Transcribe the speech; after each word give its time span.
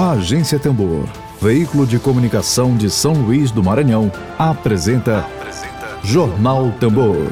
A 0.00 0.12
Agência 0.12 0.60
Tambor, 0.60 1.08
veículo 1.42 1.84
de 1.84 1.98
comunicação 1.98 2.76
de 2.76 2.88
São 2.88 3.14
Luís 3.14 3.50
do 3.50 3.64
Maranhão, 3.64 4.12
apresenta, 4.38 5.18
apresenta 5.18 5.98
Jornal 6.04 6.70
Tambor. 6.78 7.26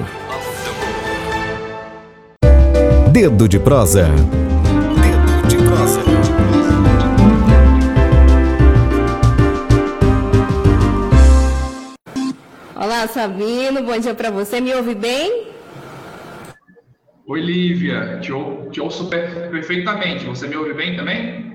Dedo 3.12 3.48
de 3.48 3.60
prosa. 3.60 4.08
Dedo 4.08 5.46
de 5.46 5.56
prosa. 5.58 6.00
Olá, 12.74 13.06
Sabino, 13.06 13.84
bom 13.84 13.96
dia 13.96 14.12
para 14.12 14.32
você. 14.32 14.60
Me 14.60 14.74
ouve 14.74 14.96
bem? 14.96 15.46
Oi, 17.28 17.40
Lívia, 17.40 18.18
te, 18.20 18.32
ou, 18.32 18.68
te 18.70 18.80
ouço 18.80 19.08
perfeitamente. 19.08 20.24
Você 20.24 20.48
me 20.48 20.56
ouve 20.56 20.74
bem 20.74 20.96
também? 20.96 21.45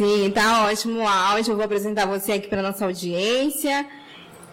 Sim, 0.00 0.30
tá 0.30 0.64
ótimo 0.64 1.00
o 1.00 1.06
áudio. 1.06 1.52
Eu 1.52 1.56
vou 1.56 1.64
apresentar 1.66 2.06
você 2.06 2.32
aqui 2.32 2.48
para 2.48 2.62
nossa 2.62 2.86
audiência. 2.86 3.86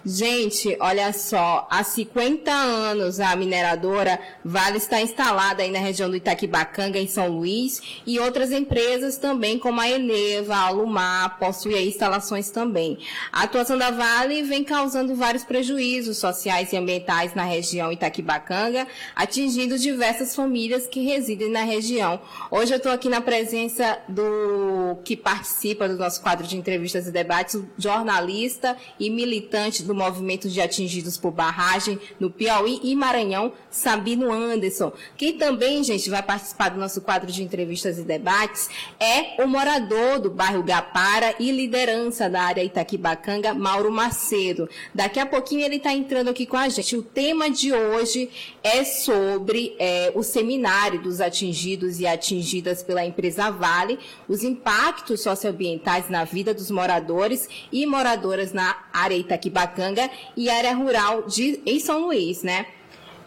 Gente, 0.09 0.77
olha 0.79 1.11
só, 1.11 1.67
há 1.69 1.83
50 1.83 2.49
anos 2.49 3.19
a 3.19 3.35
mineradora 3.35 4.17
Vale 4.41 4.77
está 4.77 5.01
instalada 5.01 5.61
aí 5.63 5.69
na 5.69 5.79
região 5.79 6.09
do 6.09 6.15
Itaquibacanga, 6.15 6.97
em 6.97 7.09
São 7.09 7.27
Luís, 7.27 7.81
e 8.05 8.17
outras 8.17 8.53
empresas 8.53 9.17
também, 9.17 9.59
como 9.59 9.81
a 9.81 9.89
Eneva, 9.89 10.55
a 10.55 10.67
Alumar, 10.67 11.37
possuem 11.37 11.89
instalações 11.89 12.49
também. 12.49 12.97
A 13.33 13.43
atuação 13.43 13.77
da 13.77 13.91
Vale 13.91 14.43
vem 14.43 14.63
causando 14.63 15.13
vários 15.13 15.43
prejuízos 15.43 16.17
sociais 16.19 16.71
e 16.71 16.77
ambientais 16.77 17.35
na 17.35 17.43
região 17.43 17.91
Itaquibacanga, 17.91 18.87
atingindo 19.13 19.77
diversas 19.77 20.33
famílias 20.33 20.87
que 20.87 21.01
residem 21.01 21.51
na 21.51 21.63
região. 21.63 22.21
Hoje 22.49 22.73
eu 22.73 22.77
estou 22.77 22.93
aqui 22.93 23.09
na 23.09 23.19
presença 23.19 23.99
do 24.07 24.95
que 25.03 25.17
participa 25.17 25.89
do 25.89 25.97
nosso 25.97 26.21
quadro 26.21 26.47
de 26.47 26.55
entrevistas 26.55 27.07
e 27.07 27.11
debates, 27.11 27.61
jornalista 27.77 28.77
e 28.97 29.09
militante 29.09 29.83
do 29.83 29.96
movimento 29.97 30.49
de 30.49 30.61
atingidos 30.61 31.17
por 31.17 31.31
barragem 31.31 31.99
no 32.19 32.29
Piauí 32.29 32.79
e 32.83 32.95
Maranhão, 32.95 33.51
Sabino 33.69 34.31
Anderson. 34.31 34.91
Quem 35.17 35.37
também, 35.37 35.83
gente, 35.83 36.09
vai 36.09 36.21
participar 36.21 36.69
do 36.69 36.79
nosso 36.79 37.01
quadro 37.01 37.31
de 37.31 37.43
entrevistas 37.43 37.97
e 37.97 38.03
debates 38.03 38.69
é 38.99 39.43
o 39.43 39.47
morador 39.47 40.19
do 40.19 40.29
bairro 40.29 40.63
Gapara 40.63 41.35
e 41.39 41.51
liderança 41.51 42.29
da 42.29 42.41
área 42.43 42.63
Itaquibacanga, 42.63 43.53
Mauro 43.53 43.91
Macedo. 43.91 44.69
Daqui 44.93 45.19
a 45.19 45.25
pouquinho 45.25 45.65
ele 45.65 45.77
está 45.77 45.93
entrando 45.93 46.29
aqui 46.29 46.45
com 46.45 46.57
a 46.57 46.69
gente. 46.69 46.95
O 46.95 47.01
tema 47.01 47.49
de 47.49 47.73
hoje 47.73 48.29
é 48.63 48.83
sobre 48.83 49.75
é, 49.79 50.11
o 50.13 50.23
seminário 50.23 51.01
dos 51.01 51.19
atingidos 51.21 51.99
e 51.99 52.07
atingidas 52.07 52.83
pela 52.83 53.05
empresa 53.05 53.49
Vale, 53.49 53.97
os 54.27 54.43
impactos 54.43 55.21
socioambientais 55.21 56.09
na 56.09 56.23
vida 56.23 56.53
dos 56.53 56.69
moradores 56.69 57.47
e 57.71 57.85
moradoras 57.85 58.53
na 58.53 58.77
área 58.93 59.15
Itaquibacanga 59.15 59.86
e 60.35 60.49
área 60.49 60.73
rural 60.73 61.23
de, 61.23 61.59
em 61.65 61.79
São 61.79 62.05
Luís, 62.05 62.43
né? 62.43 62.65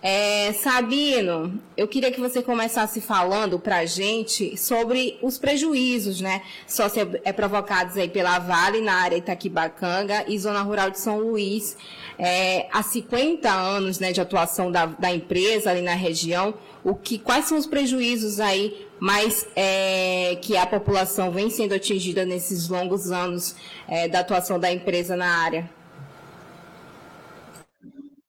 É, 0.03 0.55
Sabino, 0.55 1.61
eu 1.77 1.87
queria 1.87 2.11
que 2.11 2.19
você 2.19 2.43
começasse 2.43 3.03
falando 3.03 3.59
para 3.59 3.79
a 3.79 3.85
gente 3.85 4.57
sobre 4.57 5.19
os 5.21 5.37
prejuízos, 5.37 6.23
né, 6.23 6.41
socio, 6.67 7.21
é, 7.23 7.33
provocados 7.35 7.99
aí 7.99 8.09
pela 8.09 8.39
Vale 8.39 8.81
na 8.81 8.95
área 8.95 9.17
Itaquibacanga 9.17 10.25
e 10.27 10.39
zona 10.39 10.63
rural 10.63 10.91
de 10.91 10.99
São 10.99 11.19
Luís. 11.19 11.77
É, 12.19 12.67
há 12.73 12.83
50 12.83 13.51
anos, 13.51 13.99
né, 13.99 14.11
de 14.11 14.23
atuação 14.23 14.73
da, 14.73 14.87
da, 14.87 15.13
empresa 15.13 15.71
ali 15.71 15.83
na 15.83 15.95
região, 15.95 16.55
o 16.83 16.95
que, 16.95 17.19
quais 17.19 17.45
são 17.45 17.59
os 17.59 17.67
prejuízos 17.67 18.41
aí 18.41 18.87
mais 18.99 19.47
é, 19.55 20.39
que 20.41 20.57
a 20.57 20.67
população 20.67 21.31
vem 21.31 21.51
sendo 21.51 21.75
atingida 21.75 22.25
nesses 22.25 22.71
longos 22.71 23.11
anos 23.11 23.55
é, 23.87 24.09
da 24.09 24.21
atuação 24.21 24.59
da 24.59 24.73
empresa 24.73 25.15
na 25.15 25.43
área? 25.43 25.80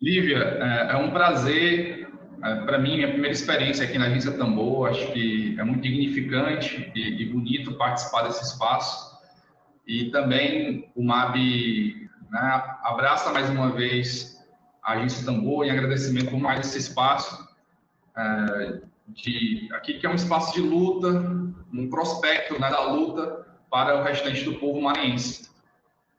Lívia, 0.02 0.40
é, 0.40 0.94
é 0.94 0.98
um 0.98 1.12
prazer. 1.12 2.10
É, 2.44 2.56
Para 2.66 2.80
mim, 2.80 2.96
minha 2.96 3.10
primeira 3.10 3.34
experiência 3.34 3.86
aqui 3.86 4.00
na 4.00 4.08
Agência 4.08 4.32
Tambor, 4.32 4.90
acho 4.90 5.12
que 5.12 5.56
é 5.60 5.64
muito 5.64 5.84
dignificante 5.84 6.92
e, 6.96 7.26
bonito 7.26 7.78
participar 7.78 8.24
desse 8.24 8.44
espaço. 8.44 9.12
E 9.86 10.10
também 10.10 10.90
o 10.96 11.04
MAB 11.04 11.36
né, 12.32 12.64
abraça 12.84 13.32
mais 13.32 13.48
uma 13.50 13.72
vez 13.72 14.44
a 14.84 14.94
Agência 14.94 15.24
Tambor 15.24 15.66
em 15.66 15.70
agradecimento 15.70 16.32
por 16.32 16.40
mais 16.40 16.62
esse 16.62 16.80
espaço, 16.80 17.48
é, 18.18 18.82
de, 19.10 19.70
aqui 19.74 20.00
que 20.00 20.08
é 20.08 20.10
um 20.10 20.16
espaço 20.16 20.54
de 20.56 20.62
luta, 20.62 21.10
um 21.72 21.90
prospecto 21.90 22.60
né, 22.60 22.72
da 22.72 22.92
luta 22.92 23.46
para 23.70 24.00
o 24.00 24.04
restante 24.04 24.44
do 24.46 24.56
povo 24.56 24.82
maranhense. 24.82 25.52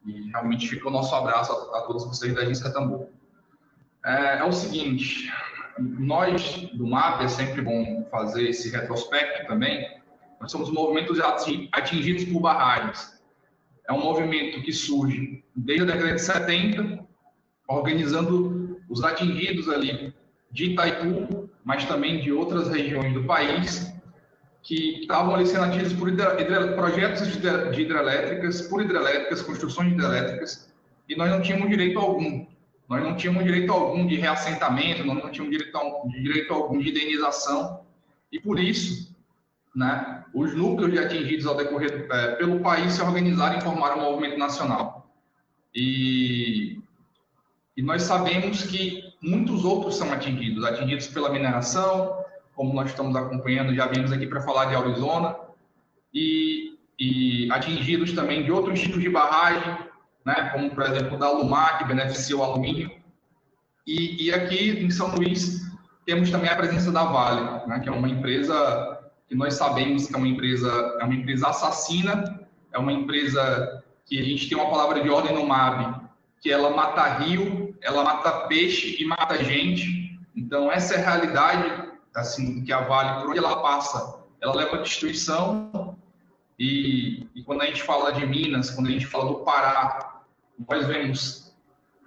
E 0.06 0.30
realmente 0.30 0.68
fica 0.68 0.88
o 0.88 0.92
nosso 0.92 1.12
abraço 1.16 1.52
a, 1.52 1.78
a 1.78 1.82
todos 1.82 2.04
vocês 2.04 2.32
da 2.32 2.42
Agência 2.42 2.72
Tambor 2.72 3.08
é, 4.04 4.38
é 4.38 4.44
o 4.44 4.52
seguinte: 4.52 5.32
nós 5.78 6.68
do 6.74 6.86
MAP 6.86 7.22
é 7.22 7.28
sempre 7.28 7.62
bom 7.62 8.06
fazer 8.10 8.48
esse 8.48 8.70
retrospecto 8.70 9.46
também. 9.46 10.00
Nós 10.40 10.50
somos 10.50 10.68
um 10.68 10.74
movimento 10.74 11.14
atingidos 11.72 12.24
por 12.24 12.40
barragens. 12.40 13.20
É 13.88 13.92
um 13.92 14.00
movimento 14.00 14.62
que 14.62 14.72
surge 14.72 15.44
desde 15.54 15.84
a 15.84 15.86
década 15.86 16.14
de 16.14 16.20
70, 16.20 17.04
organizando 17.68 18.80
os 18.88 19.02
atingidos 19.04 19.68
ali 19.68 20.12
de 20.50 20.72
Itaipu, 20.72 21.48
mas 21.64 21.84
também 21.84 22.20
de 22.20 22.32
outras 22.32 22.68
regiões 22.68 23.14
do 23.14 23.24
país, 23.24 23.92
que 24.62 25.00
estavam 25.00 25.34
ali 25.34 25.46
sendo 25.46 25.64
atingidos 25.64 25.92
por 25.94 26.10
projetos 26.76 27.28
de 27.72 27.82
hidrelétricas, 27.82 28.62
por 28.62 28.82
hidrelétricas, 28.82 29.42
construções 29.42 29.92
hidrelétricas, 29.92 30.72
e 31.08 31.16
nós 31.16 31.30
não 31.30 31.40
tínhamos 31.40 31.68
direito 31.68 31.98
algum 31.98 32.46
nós 32.92 33.02
não 33.02 33.16
tínhamos 33.16 33.42
direito 33.42 33.72
algum 33.72 34.06
de 34.06 34.16
reassentamento, 34.16 35.02
nós 35.02 35.16
não 35.16 35.30
tínhamos 35.30 35.56
direito, 35.56 35.78
direito 36.10 36.52
algum 36.52 36.78
de 36.78 36.90
indenização, 36.90 37.80
e 38.30 38.38
por 38.38 38.60
isso, 38.60 39.16
né, 39.74 40.22
os 40.34 40.54
núcleos 40.54 40.92
de 40.92 40.98
atingidos 40.98 41.46
ao 41.46 41.56
decorrer 41.56 42.06
é, 42.10 42.34
pelo 42.34 42.60
país 42.60 42.92
se 42.92 43.00
organizaram 43.00 43.56
e 43.56 43.62
formaram 43.62 43.98
um 43.98 44.10
movimento 44.10 44.38
nacional. 44.38 45.10
E, 45.74 46.82
e 47.74 47.80
nós 47.80 48.02
sabemos 48.02 48.64
que 48.64 49.02
muitos 49.22 49.64
outros 49.64 49.96
são 49.96 50.12
atingidos, 50.12 50.62
atingidos 50.62 51.06
pela 51.06 51.32
mineração, 51.32 52.22
como 52.54 52.74
nós 52.74 52.90
estamos 52.90 53.16
acompanhando, 53.16 53.74
já 53.74 53.86
viemos 53.86 54.12
aqui 54.12 54.26
para 54.26 54.42
falar 54.42 54.66
de 54.66 54.76
Arizona, 54.76 55.34
e, 56.12 56.76
e 57.00 57.50
atingidos 57.50 58.12
também 58.12 58.44
de 58.44 58.52
outros 58.52 58.78
tipos 58.82 59.00
de 59.00 59.08
barragem, 59.08 59.78
né, 60.24 60.50
como 60.52 60.70
por 60.70 60.84
exemplo 60.84 61.18
da 61.18 61.26
Alumar, 61.26 61.78
que 61.78 61.84
beneficia 61.84 62.36
o 62.36 62.42
alumínio. 62.42 62.90
E, 63.86 64.26
e 64.26 64.32
aqui 64.32 64.70
em 64.70 64.90
São 64.90 65.14
Luís 65.14 65.62
temos 66.04 66.30
também 66.30 66.50
a 66.50 66.56
presença 66.56 66.90
da 66.92 67.04
Vale, 67.04 67.66
né, 67.66 67.80
que 67.80 67.88
é 67.88 67.92
uma 67.92 68.08
empresa 68.08 69.00
que 69.28 69.34
nós 69.34 69.54
sabemos 69.54 70.06
que 70.06 70.14
é 70.14 70.18
uma 70.18 70.28
empresa 70.28 70.98
é 71.00 71.04
uma 71.04 71.14
empresa 71.14 71.48
assassina, 71.48 72.40
é 72.72 72.78
uma 72.78 72.92
empresa 72.92 73.82
que 74.04 74.18
a 74.18 74.22
gente 74.22 74.48
tem 74.48 74.58
uma 74.58 74.70
palavra 74.70 75.00
de 75.00 75.08
ordem 75.08 75.34
no 75.34 75.46
MAB, 75.46 76.02
que 76.40 76.50
ela 76.50 76.70
mata 76.70 77.02
rio, 77.18 77.74
ela 77.80 78.04
mata 78.04 78.46
peixe 78.46 79.00
e 79.00 79.04
mata 79.04 79.42
gente. 79.42 80.18
Então 80.36 80.70
essa 80.70 80.94
é 80.94 80.98
a 80.98 81.10
realidade 81.10 81.92
assim 82.14 82.62
que 82.64 82.72
a 82.72 82.80
Vale 82.80 83.20
por 83.20 83.30
onde 83.30 83.38
ela 83.38 83.62
passa, 83.62 84.22
ela 84.40 84.54
leva 84.54 84.78
destruição. 84.78 85.96
E, 86.58 87.26
e 87.34 87.42
quando 87.42 87.62
a 87.62 87.66
gente 87.66 87.82
fala 87.82 88.12
de 88.12 88.26
Minas, 88.26 88.70
quando 88.70 88.88
a 88.88 88.90
gente 88.90 89.06
fala 89.06 89.26
do 89.26 89.36
Pará, 89.44 90.11
nós 90.68 90.86
vemos 90.86 91.54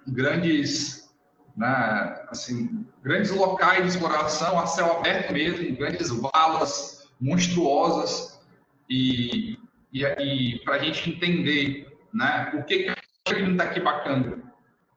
grandes, 0.06 1.10
né, 1.56 2.24
assim, 2.28 2.86
grandes 3.02 3.30
locais 3.30 3.82
de 3.82 3.88
exploração 3.88 4.58
a 4.58 4.66
céu 4.66 4.98
aberto 4.98 5.32
mesmo, 5.32 5.76
grandes 5.76 6.10
valas 6.10 7.08
monstruosas 7.20 8.40
e, 8.88 9.58
e, 9.92 10.04
e 10.04 10.58
para 10.64 10.76
a 10.76 10.78
gente 10.78 11.10
entender, 11.10 11.98
né, 12.12 12.52
o 12.54 12.62
que 12.64 12.84
que 12.84 12.90
a 12.90 13.34
gente 13.34 13.52
está 13.52 13.64
aqui 13.64 13.80
bacana. 13.80 14.42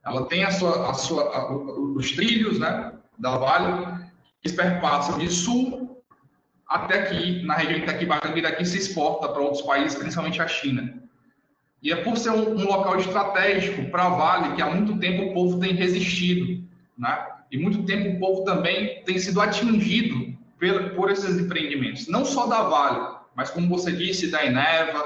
Ela 0.05 0.25
tem 0.27 0.44
a 0.44 0.51
sua, 0.51 0.89
a 0.89 0.94
sua, 0.94 1.23
a, 1.35 1.53
os 1.53 2.12
trilhos, 2.12 2.59
né, 2.59 2.94
da 3.17 3.38
Vale 3.38 4.00
que 4.41 4.51
perpassam 4.53 5.17
de 5.17 5.29
sul 5.29 6.01
até 6.67 7.01
aqui 7.01 7.44
na 7.44 7.55
região 7.55 7.79
de 7.79 7.83
Itaquibacanga 7.83 8.38
e 8.38 8.41
daqui 8.41 8.63
se 8.63 8.77
exporta 8.77 9.27
para 9.27 9.41
outros 9.41 9.63
países, 9.63 9.97
principalmente 9.97 10.41
a 10.41 10.47
China. 10.47 11.01
E 11.81 11.91
é 11.91 11.95
por 11.95 12.17
ser 12.17 12.31
um, 12.31 12.55
um 12.55 12.65
local 12.65 12.99
estratégico 12.99 13.89
para 13.89 14.09
Vale 14.09 14.55
que 14.55 14.61
há 14.61 14.69
muito 14.69 14.97
tempo 14.99 15.29
o 15.29 15.33
povo 15.33 15.59
tem 15.59 15.73
resistido, 15.73 16.63
né? 16.97 17.25
E 17.51 17.57
muito 17.57 17.83
tempo 17.83 18.09
o 18.09 18.19
povo 18.19 18.43
também 18.43 19.03
tem 19.03 19.17
sido 19.17 19.41
atingido 19.41 20.37
por, 20.59 20.89
por 20.95 21.11
esses 21.11 21.39
empreendimentos, 21.39 22.07
não 22.07 22.25
só 22.25 22.45
da 22.45 22.63
Vale, 22.63 23.17
mas 23.35 23.49
como 23.49 23.69
você 23.69 23.91
disse, 23.91 24.29
da 24.29 24.45
Eneva, 24.45 25.03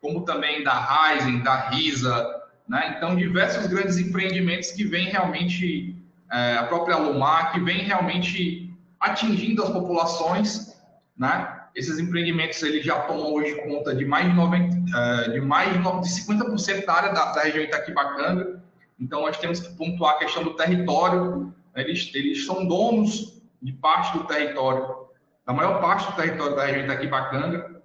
como 0.00 0.24
também 0.24 0.62
da 0.62 0.74
Ryzen, 0.74 1.40
da 1.40 1.68
Risa, 1.70 2.38
né? 2.68 2.94
Então, 2.96 3.16
diversos 3.16 3.66
grandes 3.66 3.96
empreendimentos 3.96 4.70
que 4.72 4.84
vêm 4.84 5.08
realmente, 5.08 5.96
é, 6.30 6.58
a 6.58 6.64
própria 6.64 6.96
Lumar, 6.96 7.52
que 7.52 7.60
vem 7.60 7.78
realmente 7.78 8.70
atingindo 9.00 9.62
as 9.62 9.70
populações, 9.70 10.76
né? 11.16 11.57
Esses 11.74 11.98
empreendimentos 11.98 12.62
eles 12.62 12.84
já 12.84 13.00
tomam 13.00 13.32
hoje 13.32 13.54
conta 13.62 13.94
de 13.94 14.04
mais 14.04 14.28
de, 14.28 14.34
90, 14.34 14.76
eh, 14.96 15.30
de, 15.30 15.40
mais 15.40 15.72
de 15.72 15.78
50% 15.78 16.84
da 16.84 16.92
área 16.92 17.12
da, 17.12 17.32
da 17.32 17.42
região 17.42 17.64
Itaquibacanga. 17.64 18.62
Então, 18.98 19.22
nós 19.22 19.38
temos 19.38 19.60
que 19.60 19.74
pontuar 19.76 20.14
a 20.14 20.18
questão 20.18 20.42
do 20.42 20.54
território. 20.54 21.54
Eles, 21.76 22.10
eles 22.14 22.44
são 22.44 22.66
donos 22.66 23.40
de 23.62 23.72
parte 23.72 24.16
do 24.16 24.24
território, 24.24 25.08
da 25.46 25.52
maior 25.52 25.80
parte 25.80 26.10
do 26.10 26.16
território 26.16 26.56
da 26.56 26.64
região 26.64 26.84
Itaquibacanga. 26.84 27.82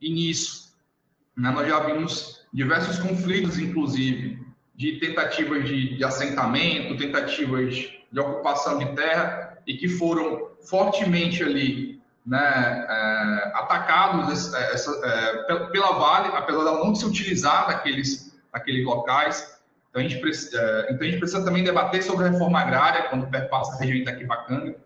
E 0.00 0.12
nisso, 0.12 0.74
né, 1.36 1.50
nós 1.50 1.66
já 1.66 1.80
vimos 1.80 2.46
diversos 2.52 2.98
conflitos, 2.98 3.58
inclusive, 3.58 4.38
de 4.74 4.98
tentativas 4.98 5.64
de, 5.64 5.96
de 5.96 6.04
assentamento, 6.04 6.96
tentativas 6.96 7.74
de 8.10 8.20
ocupação 8.20 8.78
de 8.78 8.86
terra, 8.94 9.58
e 9.66 9.74
que 9.74 9.88
foram 9.88 10.50
fortemente 10.68 11.42
ali 11.42 12.01
né, 12.24 12.86
é, 12.88 13.52
atacados 13.54 14.54
é, 14.54 14.72
essa, 14.72 14.90
é, 15.04 15.42
pela 15.70 15.92
Vale, 15.92 16.28
apesar 16.28 16.64
dela 16.64 16.84
não 16.84 16.94
se 16.94 17.04
utilizar 17.04 17.66
daqueles, 17.66 18.38
daqueles 18.52 18.84
locais. 18.84 19.60
Então 19.90 20.00
a, 20.00 20.08
gente 20.08 20.20
precisa, 20.20 20.58
é, 20.58 20.92
então 20.92 21.06
a 21.06 21.10
gente 21.10 21.18
precisa 21.18 21.44
também 21.44 21.64
debater 21.64 22.02
sobre 22.02 22.26
a 22.26 22.30
reforma 22.30 22.60
agrária 22.60 23.08
quando 23.08 23.28
perpassa 23.28 23.74
a 23.74 23.78
região 23.78 23.96
de 23.96 24.02
Itaquibacanga. 24.02 24.76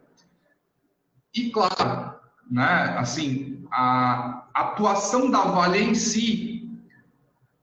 E, 1.34 1.50
claro, 1.50 2.14
né, 2.50 2.96
assim, 2.98 3.66
a 3.70 4.46
atuação 4.54 5.30
da 5.30 5.42
Vale 5.42 5.78
em 5.78 5.94
si, 5.94 6.70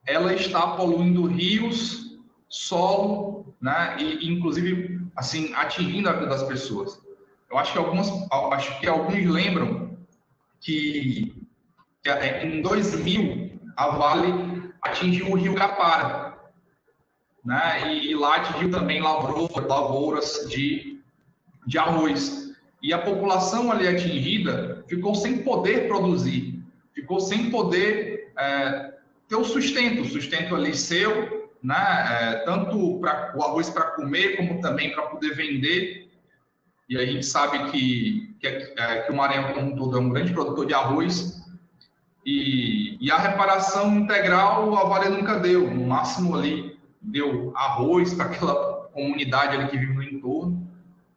ela 0.05 0.33
está 0.33 0.75
poluindo 0.75 1.25
rios, 1.25 2.19
solo, 2.47 3.55
né, 3.59 3.95
e 3.97 4.31
inclusive, 4.31 5.01
assim, 5.15 5.53
atingindo 5.55 6.07
a 6.07 6.13
vida 6.13 6.27
das 6.27 6.43
pessoas. 6.43 7.01
Eu 7.53 7.59
acho 7.59 7.73
que 7.73 7.79
acho 8.51 8.79
que 8.79 8.87
alguns 8.87 9.25
lembram 9.29 9.95
que, 10.59 11.47
em 12.41 12.61
2000 12.63 13.59
a 13.77 13.89
Vale 13.89 14.73
atingiu 14.81 15.29
o 15.29 15.35
Rio 15.35 15.53
Capara, 15.53 16.35
né? 17.45 17.93
E, 17.93 18.09
e 18.09 18.15
lá 18.15 18.37
atingiu 18.37 18.71
também 18.71 18.99
lavouras, 18.99 19.67
lavouras 19.67 20.47
de, 20.49 20.99
de 21.67 21.77
arroz. 21.77 22.55
E 22.81 22.91
a 22.91 22.97
população 22.97 23.71
ali 23.71 23.87
atingida 23.87 24.83
ficou 24.87 25.13
sem 25.13 25.43
poder 25.43 25.87
produzir, 25.87 26.59
ficou 26.91 27.19
sem 27.19 27.51
poder 27.51 28.33
é, 28.35 28.95
ter 29.27 29.35
o 29.35 29.43
sustento, 29.43 30.01
o 30.01 30.09
sustento 30.09 30.55
ali 30.55 30.75
seu, 30.75 31.51
né? 31.61 31.75
É, 32.09 32.35
tanto 32.45 32.99
para 32.99 33.37
o 33.37 33.43
arroz 33.43 33.69
para 33.69 33.91
comer 33.91 34.37
como 34.37 34.59
também 34.59 34.91
para 34.91 35.03
poder 35.03 35.35
vender 35.35 36.12
e 36.93 36.97
a 36.97 37.05
gente 37.05 37.25
sabe 37.25 37.71
que, 37.71 38.35
que, 38.39 38.47
é, 38.47 39.01
que 39.01 39.11
o 39.11 39.15
Maranhão 39.15 39.53
como 39.53 39.71
um 39.71 39.75
todo 39.75 39.97
é 39.97 39.99
um 39.99 40.09
grande 40.09 40.31
produtor 40.31 40.67
de 40.67 40.75
arroz, 40.75 41.41
e, 42.25 42.97
e, 43.01 43.11
a 43.11 43.17
reparação 43.17 43.97
integral 43.97 44.73
a 44.77 44.85
Vale 44.85 45.09
nunca 45.09 45.39
deu, 45.39 45.69
no 45.69 45.87
máximo 45.87 46.37
ali 46.37 46.79
deu 47.01 47.51
arroz 47.53 48.13
para 48.13 48.25
aquela 48.25 48.87
comunidade 48.93 49.57
ali 49.57 49.67
que 49.69 49.77
vive 49.77 49.93
no 49.93 50.03
entorno. 50.03 50.71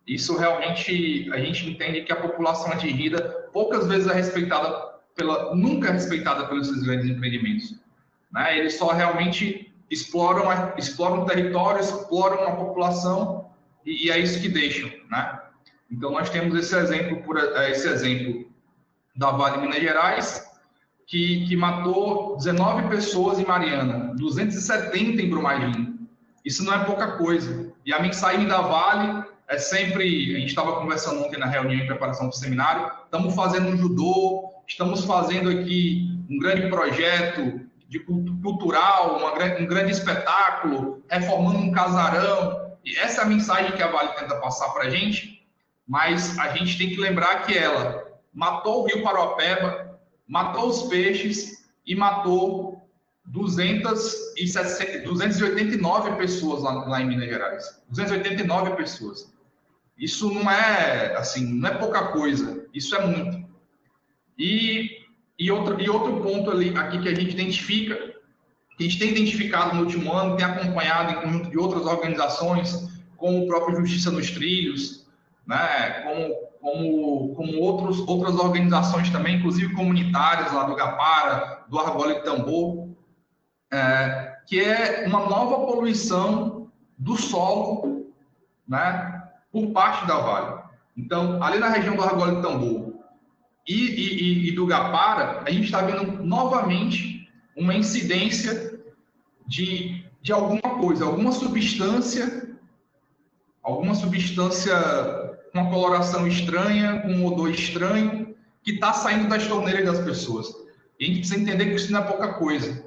Isso 0.05 0.37
realmente 0.37 1.31
a 1.33 1.39
gente 1.39 1.69
entende 1.71 2.03
que 2.03 2.13
a 2.13 2.17
população 2.17 2.73
atingida 2.73 3.21
poucas 3.53 3.87
vezes 3.87 4.09
é 4.09 4.15
respeitada 4.15 4.69
pela, 5.15 5.55
nunca 5.55 5.91
é 5.91 5.93
respeitada 5.93 6.47
pelos 6.47 6.69
esses 6.69 6.83
grandes 6.83 7.09
empreendimentos. 7.09 7.79
Né? 8.33 8.59
Eles 8.59 8.75
só 8.75 8.93
realmente 8.93 9.73
exploram, 9.89 10.45
exploram 10.77 11.23
o 11.23 11.27
território, 11.27 11.81
exploram 11.81 12.49
a 12.49 12.57
população 12.57 13.51
e, 13.85 14.07
e 14.07 14.11
é 14.11 14.19
isso 14.19 14.41
que 14.41 14.49
deixam, 14.49 14.91
né? 15.09 15.41
Então, 15.91 16.11
nós 16.11 16.31
temos 16.31 16.59
esse 16.59 16.77
exemplo, 16.77 17.23
por, 17.23 17.39
eh, 17.39 17.71
esse 17.71 17.89
exemplo 17.89 18.51
da 19.15 19.31
Vale 19.31 19.63
Minas 19.63 19.81
Gerais, 19.81 20.47
que, 21.07 21.47
que 21.47 21.57
matou 21.57 22.37
19 22.37 22.89
pessoas 22.89 23.39
em 23.39 23.45
Mariana, 23.45 24.13
270 24.17 25.23
em 25.23 25.31
Brumadinho. 25.31 25.97
Isso 26.45 26.65
não 26.65 26.75
é 26.75 26.85
pouca 26.85 27.13
coisa. 27.13 27.73
E 27.85 27.93
a 27.93 28.01
mensagem 28.01 28.47
da 28.47 28.61
Vale 28.61 29.25
é 29.49 29.59
sempre, 29.59 30.35
a 30.35 30.39
gente 30.41 30.49
estava 30.49 30.81
conversando 30.81 31.23
ontem 31.23 31.39
na 31.39 31.47
reunião 31.47 31.81
em 31.81 31.87
preparação 31.87 32.29
para 32.29 32.37
o 32.37 32.39
seminário, 32.39 32.91
estamos 33.05 33.35
fazendo 33.35 33.69
um 33.69 33.77
judô, 33.77 34.51
estamos 34.67 35.05
fazendo 35.05 35.49
aqui 35.49 36.21
um 36.29 36.39
grande 36.39 36.69
projeto 36.69 37.61
de 37.89 38.01
cultural, 38.01 39.19
uma, 39.19 39.33
um 39.61 39.67
grande 39.67 39.93
espetáculo, 39.93 41.05
reformando 41.09 41.59
um 41.59 41.71
casarão. 41.71 42.77
E 42.85 42.97
essa 42.97 43.23
é 43.23 43.25
a 43.25 43.29
mensagem 43.29 43.73
que 43.73 43.83
a 43.83 43.91
Vale 43.91 44.11
tenta 44.15 44.35
passar 44.37 44.71
para 44.71 44.85
a 44.85 44.91
gente, 44.91 45.46
mas 45.87 46.37
a 46.39 46.57
gente 46.57 46.77
tem 46.77 46.91
que 46.91 46.97
lembrar 46.97 47.47
que 47.47 47.57
ela 47.57 48.05
matou 48.33 48.83
o 48.83 48.87
rio 48.87 49.03
Paropeba, 49.03 49.99
matou 50.27 50.69
os 50.69 50.83
peixes 50.85 51.65
e 51.87 51.95
matou 51.95 52.83
289 53.27 56.17
pessoas 56.17 56.63
lá, 56.63 56.73
lá 56.87 57.01
em 57.01 57.07
Minas 57.07 57.29
Gerais. 57.29 57.81
289 57.89 58.77
pessoas. 58.77 59.33
Isso 59.97 60.33
não 60.33 60.51
é 60.51 61.17
assim, 61.17 61.55
não 61.55 61.69
é 61.69 61.75
pouca 61.75 62.09
coisa, 62.09 62.67
isso 62.75 62.95
é 62.95 63.07
muito. 63.07 63.47
E, 64.39 65.07
e, 65.39 65.51
outro, 65.51 65.81
e 65.81 65.89
outro 65.89 66.21
ponto 66.21 66.51
ali 66.51 66.77
aqui 66.77 67.01
que 67.01 67.09
a 67.09 67.15
gente 67.15 67.33
identifica, 67.33 67.97
que 68.77 68.85
a 68.85 68.87
gente 68.89 68.99
tem 68.99 69.11
identificado 69.11 69.75
no 69.75 69.85
último 69.85 70.13
ano, 70.13 70.37
tem 70.37 70.45
acompanhado 70.45 71.13
em 71.13 71.23
conjunto 71.23 71.51
de 71.51 71.59
outras 71.59 71.87
organizações, 71.87 72.87
como 73.17 73.45
o 73.45 73.47
próprio 73.47 73.81
Justiça 73.81 74.11
nos 74.11 74.31
Trilhos, 74.31 75.06
né, 75.47 76.01
como, 76.03 76.35
como, 76.61 77.35
como 77.35 77.61
outros, 77.61 78.01
outras 78.01 78.35
organizações 78.37 79.09
também, 79.11 79.37
inclusive 79.37 79.75
comunitárias 79.75 80.53
lá 80.53 80.65
do 80.65 80.75
Gapara, 80.75 81.65
do 81.69 81.79
Argola 81.79 82.13
e 82.13 82.23
Tambor, 82.23 82.89
é, 83.73 84.37
que 84.47 84.61
é 84.61 85.05
uma 85.07 85.21
nova 85.27 85.67
poluição 85.67 86.69
do 86.99 87.17
solo 87.17 88.13
né, 88.67 89.23
por 89.53 89.69
parte 89.73 90.07
da 90.07 90.19
Vale. 90.19 90.63
Então, 90.97 91.43
ali 91.43 91.59
na 91.59 91.69
região 91.69 91.95
do 91.95 92.03
Argola 92.03 92.39
e 92.39 92.43
Tambor 92.43 92.95
e, 93.67 93.75
e, 93.75 94.49
e 94.49 94.53
do 94.53 94.67
Gapara, 94.67 95.43
a 95.47 95.51
gente 95.51 95.65
está 95.65 95.83
vendo 95.83 96.25
novamente 96.25 97.29
uma 97.57 97.75
incidência 97.75 98.81
de, 99.47 100.05
de 100.21 100.33
alguma 100.33 100.81
coisa, 100.81 101.05
alguma 101.05 101.33
substância, 101.33 102.57
alguma 103.63 103.95
substância 103.95 104.75
uma 105.57 105.71
coloração 105.71 106.27
estranha, 106.27 107.01
com 107.01 107.09
um 107.09 107.27
odor 107.27 107.51
estranho, 107.51 108.35
que 108.63 108.73
está 108.73 108.93
saindo 108.93 109.29
das 109.29 109.47
torneiras 109.47 109.85
das 109.85 110.05
pessoas. 110.05 110.49
E 111.01 111.05
a 111.05 111.09
gente 111.09 111.19
precisa 111.21 111.41
entender 111.41 111.67
que 111.67 111.75
isso 111.77 111.93
não 111.93 112.01
é 112.01 112.05
pouca 112.05 112.35
coisa. 112.35 112.85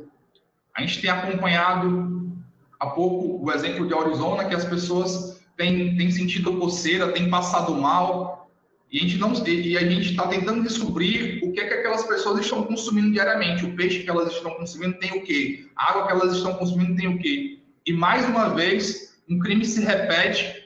A 0.75 0.81
gente 0.81 1.01
tem 1.01 1.09
acompanhado 1.09 2.37
há 2.79 2.87
pouco 2.87 3.43
o 3.43 3.51
exemplo 3.51 3.87
de 3.87 3.93
Arizona, 3.93 4.45
que 4.45 4.55
as 4.55 4.65
pessoas 4.65 5.41
têm, 5.57 5.97
têm 5.97 6.11
sentido 6.11 6.57
coceira, 6.57 7.11
têm 7.11 7.29
passado 7.29 7.75
mal, 7.75 8.49
e 8.91 8.97
a 8.97 9.01
gente 9.01 9.17
não 9.17 9.31
a 9.31 9.35
gente 9.35 10.09
está 10.11 10.27
tentando 10.27 10.63
descobrir 10.63 11.43
o 11.43 11.51
que 11.51 11.59
é 11.59 11.67
que 11.67 11.73
aquelas 11.75 12.03
pessoas 12.03 12.39
estão 12.39 12.63
consumindo 12.63 13.11
diariamente. 13.11 13.65
O 13.65 13.75
peixe 13.75 13.99
que 13.99 14.09
elas 14.09 14.31
estão 14.31 14.51
consumindo 14.55 14.97
tem 14.97 15.11
o 15.11 15.21
quê? 15.21 15.67
A 15.75 15.91
água 15.91 16.07
que 16.07 16.13
elas 16.13 16.35
estão 16.35 16.55
consumindo 16.55 16.95
tem 16.95 17.07
o 17.07 17.19
quê? 17.19 17.59
E 17.85 17.93
mais 17.93 18.25
uma 18.27 18.49
vez, 18.49 19.15
um 19.29 19.37
crime 19.37 19.63
se 19.63 19.81
repete 19.81 20.65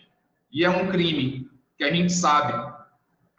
e 0.53 0.63
é 0.63 0.69
um 0.69 0.87
crime 0.87 1.42
que 1.83 1.89
a 1.89 1.93
gente 1.93 2.13
sabe 2.13 2.73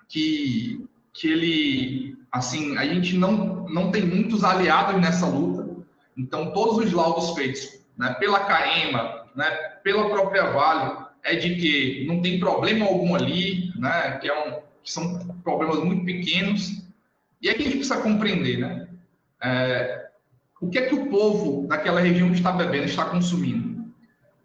que, 0.08 0.86
que 1.12 1.28
ele, 1.28 2.18
assim, 2.30 2.76
a 2.76 2.86
gente 2.86 3.16
não, 3.16 3.66
não 3.68 3.90
tem 3.90 4.04
muitos 4.04 4.44
aliados 4.44 5.00
nessa 5.00 5.26
luta. 5.26 5.64
Então, 6.16 6.52
todos 6.52 6.84
os 6.84 6.92
laudos 6.92 7.30
feitos 7.30 7.80
né, 7.96 8.14
pela 8.20 8.40
CAEMA, 8.40 9.26
né, 9.34 9.50
pela 9.82 10.08
própria 10.10 10.50
Vale, 10.50 11.04
é 11.22 11.36
de 11.36 11.56
que 11.56 12.04
não 12.06 12.20
tem 12.20 12.38
problema 12.38 12.84
algum 12.84 13.14
ali, 13.14 13.72
né, 13.76 14.18
que, 14.20 14.28
é 14.28 14.48
um, 14.48 14.60
que 14.82 14.92
são 14.92 15.26
problemas 15.42 15.78
muito 15.82 16.04
pequenos. 16.04 16.84
E 17.40 17.48
é 17.48 17.54
que 17.54 17.62
a 17.62 17.64
gente 17.64 17.78
precisa 17.78 18.00
compreender, 18.00 18.58
né? 18.58 18.88
É, 19.42 20.06
o 20.60 20.70
que 20.70 20.78
é 20.78 20.86
que 20.86 20.94
o 20.94 21.08
povo 21.08 21.66
daquela 21.66 22.00
região 22.00 22.32
está 22.32 22.52
bebendo, 22.52 22.84
está 22.84 23.04
consumindo. 23.04 23.92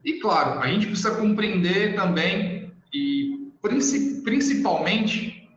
E, 0.04 0.20
claro, 0.20 0.60
a 0.60 0.68
gente 0.68 0.88
precisa 0.88 1.16
compreender 1.16 1.96
também 1.96 2.60
principalmente 3.62 5.50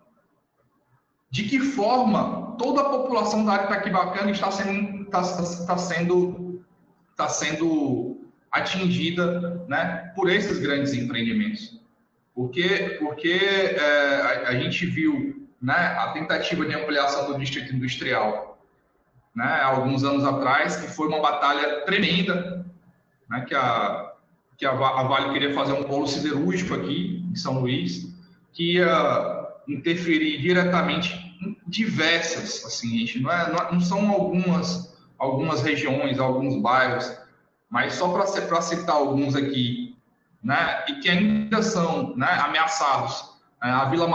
de 1.31 1.45
que 1.45 1.61
forma 1.61 2.57
toda 2.59 2.83
a 2.83 2.91
população 2.91 3.45
da 3.45 3.53
área 3.53 3.65
Itaquibacana 3.67 4.31
está 4.31 4.51
sendo, 4.51 5.03
está, 5.05 5.21
está 5.21 5.79
sendo, 5.79 6.65
está 7.11 7.29
sendo 7.29 8.21
atingida 8.51 9.65
né, 9.67 10.13
por 10.15 10.31
esses 10.31 10.59
grandes 10.59 10.93
empreendimentos. 10.93 11.81
Porque, 12.35 12.99
porque 13.01 13.31
é, 13.33 14.45
a, 14.45 14.49
a, 14.49 14.57
gente 14.57 14.87
viu 14.87 15.49
né, 15.61 15.75
a 15.75 16.13
tentativa 16.13 16.65
de 16.67 16.75
ampliação 16.75 17.33
do 17.33 17.39
distrito 17.39 17.75
industrial 17.75 18.59
né, 19.35 19.61
alguns 19.63 20.05
anos 20.05 20.25
atrás, 20.25 20.77
que 20.77 20.89
foi 20.89 21.09
uma 21.09 21.21
batalha 21.21 21.81
tremenda, 21.83 22.67
né, 23.29 23.45
que, 23.47 23.55
a, 23.55 24.12
que 24.57 24.67
a, 24.67 24.73
Vale 24.73 25.33
queria 25.33 25.55
fazer 25.55 25.73
um 25.73 25.85
polo 25.85 26.07
siderúrgico 26.07 26.75
aqui 26.75 27.25
em 27.31 27.35
São 27.35 27.61
Luís, 27.61 28.13
que 28.53 28.75
ia 28.75 29.49
interferir 29.67 30.41
diretamente, 30.41 31.21
diversas, 31.67 32.65
assim, 32.65 32.99
gente, 32.99 33.21
não, 33.21 33.31
é, 33.31 33.73
não, 33.73 33.81
são 33.81 34.11
algumas, 34.11 34.97
algumas 35.19 35.63
regiões, 35.63 36.19
alguns 36.19 36.61
bairros, 36.61 37.11
mas 37.71 37.95
só 37.95 38.09
para 38.09 38.61
citar 38.61 38.97
alguns 38.97 39.35
aqui, 39.35 39.97
né, 40.43 40.85
e 40.89 40.95
que 40.97 41.09
ainda 41.09 41.63
são 41.63 42.15
né, 42.17 42.31
ameaçados. 42.45 43.33
É, 43.63 43.69
a 43.69 43.85
Vila 43.87 44.09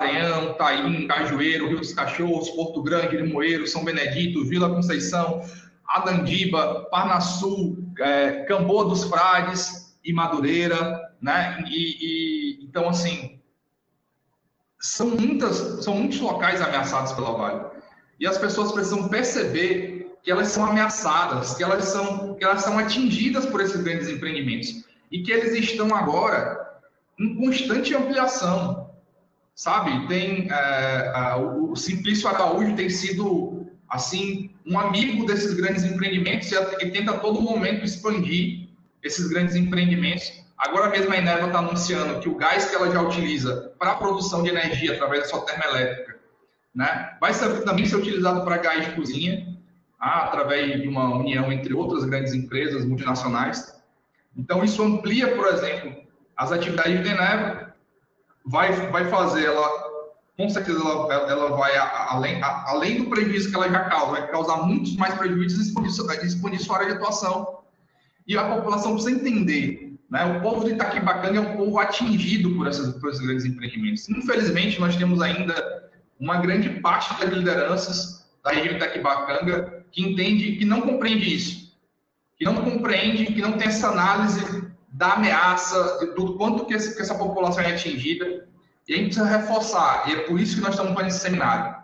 Maranhão, 0.00 0.54
Taim, 0.54 1.06
Cajueiro, 1.06 1.68
Rio 1.68 1.78
dos 1.78 1.92
Cachorros, 1.92 2.50
Porto 2.50 2.82
Grande, 2.82 3.16
Limoeiro, 3.16 3.66
São 3.66 3.84
Benedito, 3.84 4.44
Vila 4.44 4.74
Conceição, 4.74 5.42
Adandiba, 5.86 6.88
Parnasul, 6.90 7.92
é, 7.98 8.44
Camboa 8.44 8.86
dos 8.86 9.04
Frades 9.04 9.81
e 10.04 10.12
Madureira, 10.12 11.14
né? 11.20 11.64
E, 11.68 12.60
e, 12.60 12.64
então 12.64 12.88
assim 12.88 13.40
são 14.80 15.10
muitas, 15.10 15.84
são 15.84 15.94
muitos 15.94 16.18
locais 16.18 16.60
ameaçados 16.60 17.12
pela 17.12 17.32
Vale 17.32 17.82
e 18.18 18.26
as 18.26 18.36
pessoas 18.36 18.72
precisam 18.72 19.08
perceber 19.08 20.16
que 20.22 20.30
elas 20.30 20.48
são 20.48 20.64
ameaçadas, 20.64 21.54
que 21.54 21.62
elas 21.62 21.84
são, 21.86 22.34
que 22.34 22.44
elas 22.44 22.62
são 22.62 22.78
atingidas 22.78 23.46
por 23.46 23.60
esses 23.60 23.80
grandes 23.82 24.08
empreendimentos 24.08 24.84
e 25.10 25.22
que 25.22 25.32
eles 25.32 25.54
estão 25.54 25.94
agora 25.94 26.80
em 27.18 27.34
constante 27.36 27.94
ampliação, 27.94 28.90
sabe? 29.54 30.06
Tem 30.08 30.48
é, 30.50 31.34
o, 31.36 31.74
Simplício 31.76 32.28
Araújo 32.28 32.74
tem 32.74 32.88
sido 32.88 33.66
assim 33.88 34.50
um 34.66 34.78
amigo 34.78 35.26
desses 35.26 35.52
grandes 35.54 35.84
empreendimentos 35.84 36.50
e 36.50 36.90
tenta 36.90 37.12
a 37.12 37.18
todo 37.18 37.40
momento 37.40 37.84
expandir 37.84 38.61
esses 39.02 39.28
grandes 39.28 39.54
empreendimentos. 39.56 40.42
Agora 40.58 40.90
mesmo 40.90 41.12
a 41.12 41.16
Eneva 41.16 41.46
está 41.46 41.58
anunciando 41.58 42.20
que 42.20 42.28
o 42.28 42.36
gás 42.36 42.66
que 42.66 42.74
ela 42.74 42.90
já 42.90 43.02
utiliza 43.02 43.72
para 43.78 43.92
a 43.92 43.96
produção 43.96 44.42
de 44.42 44.50
energia 44.50 44.94
através 44.94 45.22
da 45.22 45.28
sua 45.28 45.44
termoelétrica 45.44 46.20
né, 46.74 47.16
vai 47.20 47.34
ser, 47.34 47.64
também 47.64 47.84
ser 47.84 47.96
utilizado 47.96 48.44
para 48.44 48.56
gás 48.58 48.86
de 48.86 48.94
cozinha, 48.94 49.58
ah, 50.00 50.24
através 50.24 50.80
de 50.80 50.88
uma 50.88 51.16
união 51.16 51.52
entre 51.52 51.74
outras 51.74 52.04
grandes 52.04 52.32
empresas 52.32 52.84
multinacionais. 52.84 53.74
Então, 54.36 54.64
isso 54.64 54.82
amplia, 54.82 55.34
por 55.36 55.46
exemplo, 55.48 55.94
as 56.36 56.50
atividades 56.50 57.02
de 57.02 57.08
Eneva, 57.08 57.74
vai, 58.44 58.72
vai 58.90 59.04
fazer 59.10 59.44
ela 59.44 59.92
com 60.36 60.48
certeza 60.48 60.80
ela, 60.80 61.30
ela 61.30 61.56
vai, 61.56 61.76
além, 61.76 62.42
além 62.42 63.02
do 63.02 63.10
prejuízo 63.10 63.50
que 63.50 63.54
ela 63.54 63.68
já 63.68 63.84
causa, 63.84 64.12
vai 64.12 64.30
causar 64.30 64.62
muitos 64.62 64.96
mais 64.96 65.14
prejuízos 65.14 65.58
e 65.58 65.68
expandir, 65.68 66.24
expandir 66.24 66.60
sua 66.60 66.76
área 66.76 66.88
de 66.88 66.94
atuação. 66.94 67.61
E 68.26 68.36
a 68.36 68.44
população 68.44 68.94
precisa 68.94 69.16
entender, 69.16 69.98
né? 70.10 70.24
o 70.24 70.40
povo 70.40 70.64
de 70.64 70.72
Itaquibacanga 70.72 71.38
é 71.38 71.40
um 71.40 71.56
povo 71.56 71.78
atingido 71.78 72.54
por, 72.54 72.66
essas, 72.66 72.94
por 72.94 73.10
esses 73.10 73.20
grandes 73.20 73.44
empreendimentos. 73.44 74.08
Infelizmente, 74.08 74.80
nós 74.80 74.96
temos 74.96 75.20
ainda 75.20 75.90
uma 76.20 76.36
grande 76.36 76.70
parte 76.80 77.18
das 77.20 77.32
lideranças 77.32 78.30
da 78.44 78.50
região 78.50 78.74
de 78.74 78.84
Itaquibacanga 78.84 79.84
que 79.90 80.02
entende, 80.02 80.56
que 80.56 80.64
não 80.64 80.80
compreende 80.80 81.34
isso, 81.34 81.76
que 82.36 82.44
não 82.44 82.56
compreende, 82.56 83.26
que 83.26 83.42
não 83.42 83.52
tem 83.52 83.68
essa 83.68 83.88
análise 83.88 84.72
da 84.88 85.14
ameaça, 85.14 86.06
do 86.14 86.36
quanto 86.36 86.66
que, 86.66 86.74
esse, 86.74 86.94
que 86.94 87.02
essa 87.02 87.14
população 87.14 87.62
é 87.62 87.72
atingida, 87.72 88.46
e 88.86 88.94
a 88.94 88.96
gente 88.96 89.14
precisa 89.14 89.38
reforçar, 89.38 90.04
e 90.08 90.12
é 90.12 90.16
por 90.20 90.38
isso 90.38 90.56
que 90.56 90.60
nós 90.60 90.70
estamos 90.70 90.92
fazendo 90.92 91.08
esse 91.08 91.20
seminário, 91.20 91.76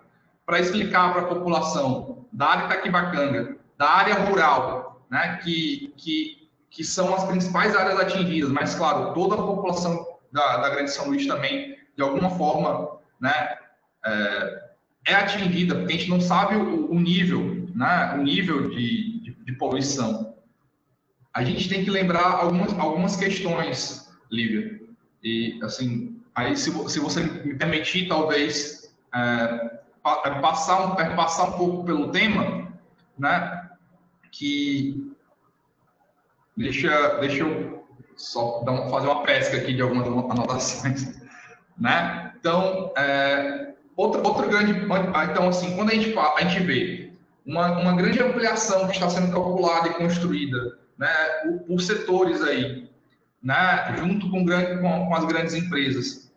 para 0.45 0.61
explicar 0.61 1.13
para 1.13 1.23
a 1.23 1.27
população 1.27 2.27
da 2.33 2.47
área 2.47 2.65
Itaquibacanga, 2.67 3.57
da 3.77 3.89
área 3.89 4.15
rural, 4.15 4.88
né, 5.11 5.39
que, 5.43 5.93
que, 5.97 6.49
que 6.71 6.85
são 6.85 7.15
as 7.15 7.25
principais 7.25 7.75
áreas 7.77 7.99
atingidas, 8.01 8.51
mas, 8.51 8.75
claro, 8.75 9.15
toda 9.15 9.35
a 9.35 9.39
população 9.39 10.07
da, 10.33 10.59
da 10.59 10.71
Grande 10.71 10.91
São 10.91 11.09
Luís 11.09 11.27
também, 11.27 11.77
de 11.97 12.03
alguma 12.03 12.31
forma, 12.31 12.99
né, 13.21 13.57
é, 14.05 14.63
é 15.07 15.15
atingida, 15.15 15.75
porque 15.75 15.93
a 15.93 15.97
gente 15.97 16.11
não 16.11 16.21
sabe 16.21 16.57
o, 16.57 16.91
o 16.91 17.01
nível, 17.01 17.69
né, 17.75 18.15
o 18.15 18.23
nível 18.23 18.71
de, 18.71 19.21
de, 19.21 19.35
de, 19.45 19.53
poluição. 19.53 20.35
A 21.33 21.45
gente 21.45 21.69
tem 21.69 21.85
que 21.85 21.91
lembrar 21.91 22.25
algumas, 22.25 22.73
algumas 22.79 23.17
questões, 23.17 24.11
Lívia, 24.31 24.81
e, 25.23 25.59
assim, 25.63 26.19
Aí, 26.39 26.57
se, 26.57 26.71
se 26.89 27.01
você 27.01 27.25
me 27.25 27.57
permitir, 27.57 28.07
talvez, 28.07 28.95
é, 29.13 29.81
é 30.25 30.31
passar, 30.41 30.87
um, 30.87 31.01
é 31.01 31.17
passar 31.17 31.49
um 31.49 31.59
pouco 31.59 31.83
pelo 31.83 32.13
tema, 32.13 32.73
né? 33.19 33.58
Que 34.31 35.13
deixa, 36.57 37.19
deixa 37.21 37.43
eu 37.43 37.87
só 38.17 38.63
dar, 38.65 38.89
fazer 38.91 39.07
uma 39.07 39.23
pesca 39.23 39.57
aqui 39.57 39.75
de 39.75 39.83
algumas 39.83 40.07
anotações, 40.07 41.21
né? 41.79 42.33
Então, 42.39 42.93
é, 42.97 43.75
outro 43.97 44.49
grande, 44.49 44.73
então 45.31 45.49
assim, 45.49 45.75
quando 45.77 45.91
a 45.91 45.95
gente 45.95 46.17
a 46.17 46.41
gente 46.43 46.63
vê 46.65 47.13
uma, 47.45 47.79
uma 47.79 47.97
grande 47.97 48.23
ampliação 48.23 48.87
que 48.87 48.95
está 48.95 49.09
sendo 49.09 49.33
calculada 49.33 49.89
e 49.89 49.95
construída, 49.95 50.79
né, 50.97 51.09
por, 51.43 51.61
por 51.61 51.81
setores 51.81 52.43
aí, 52.43 52.89
né, 53.43 53.95
junto 53.99 54.31
com, 54.31 54.45
grande, 54.45 54.81
com, 54.81 55.07
com 55.07 55.15
as 55.15 55.25
grandes 55.25 55.55
empresas, 55.55 56.31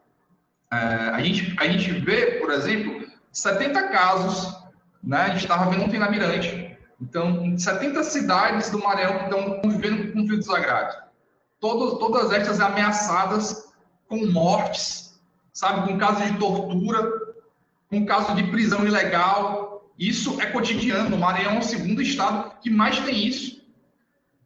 é, 0.71 0.75
a, 0.75 1.21
gente, 1.21 1.53
a 1.59 1.67
gente 1.67 1.91
vê, 1.91 2.39
por 2.39 2.51
exemplo, 2.51 3.05
70 3.31 3.89
casos, 3.89 4.57
né? 5.03 5.17
A 5.17 5.29
gente 5.29 5.41
estava 5.41 5.69
vendo 5.69 5.83
ontem 5.83 5.99
na 5.99 6.09
Mirante. 6.09 6.70
Então, 7.01 7.57
70 7.57 8.03
cidades 8.03 8.69
do 8.69 8.79
Maranhão 8.79 9.23
estão 9.23 9.59
convivendo 9.59 10.11
com 10.11 10.21
conflitos 10.21 10.49
agrários. 10.49 10.95
Todas, 11.59 11.99
todas 11.99 12.31
estas 12.31 12.59
ameaçadas 12.59 13.73
com 14.07 14.25
mortes, 14.27 15.19
sabe? 15.51 15.87
Com 15.87 15.97
casos 15.97 16.31
de 16.31 16.37
tortura, 16.37 17.11
com 17.89 18.05
casos 18.05 18.35
de 18.35 18.43
prisão 18.43 18.85
ilegal. 18.85 19.91
Isso 19.97 20.39
é 20.39 20.45
cotidiano. 20.45 21.15
O 21.15 21.19
Maranhão 21.19 21.53
é 21.53 21.59
o 21.59 21.63
segundo 21.63 22.01
estado 22.01 22.53
que 22.61 22.69
mais 22.69 22.99
tem 22.99 23.25
isso. 23.25 23.61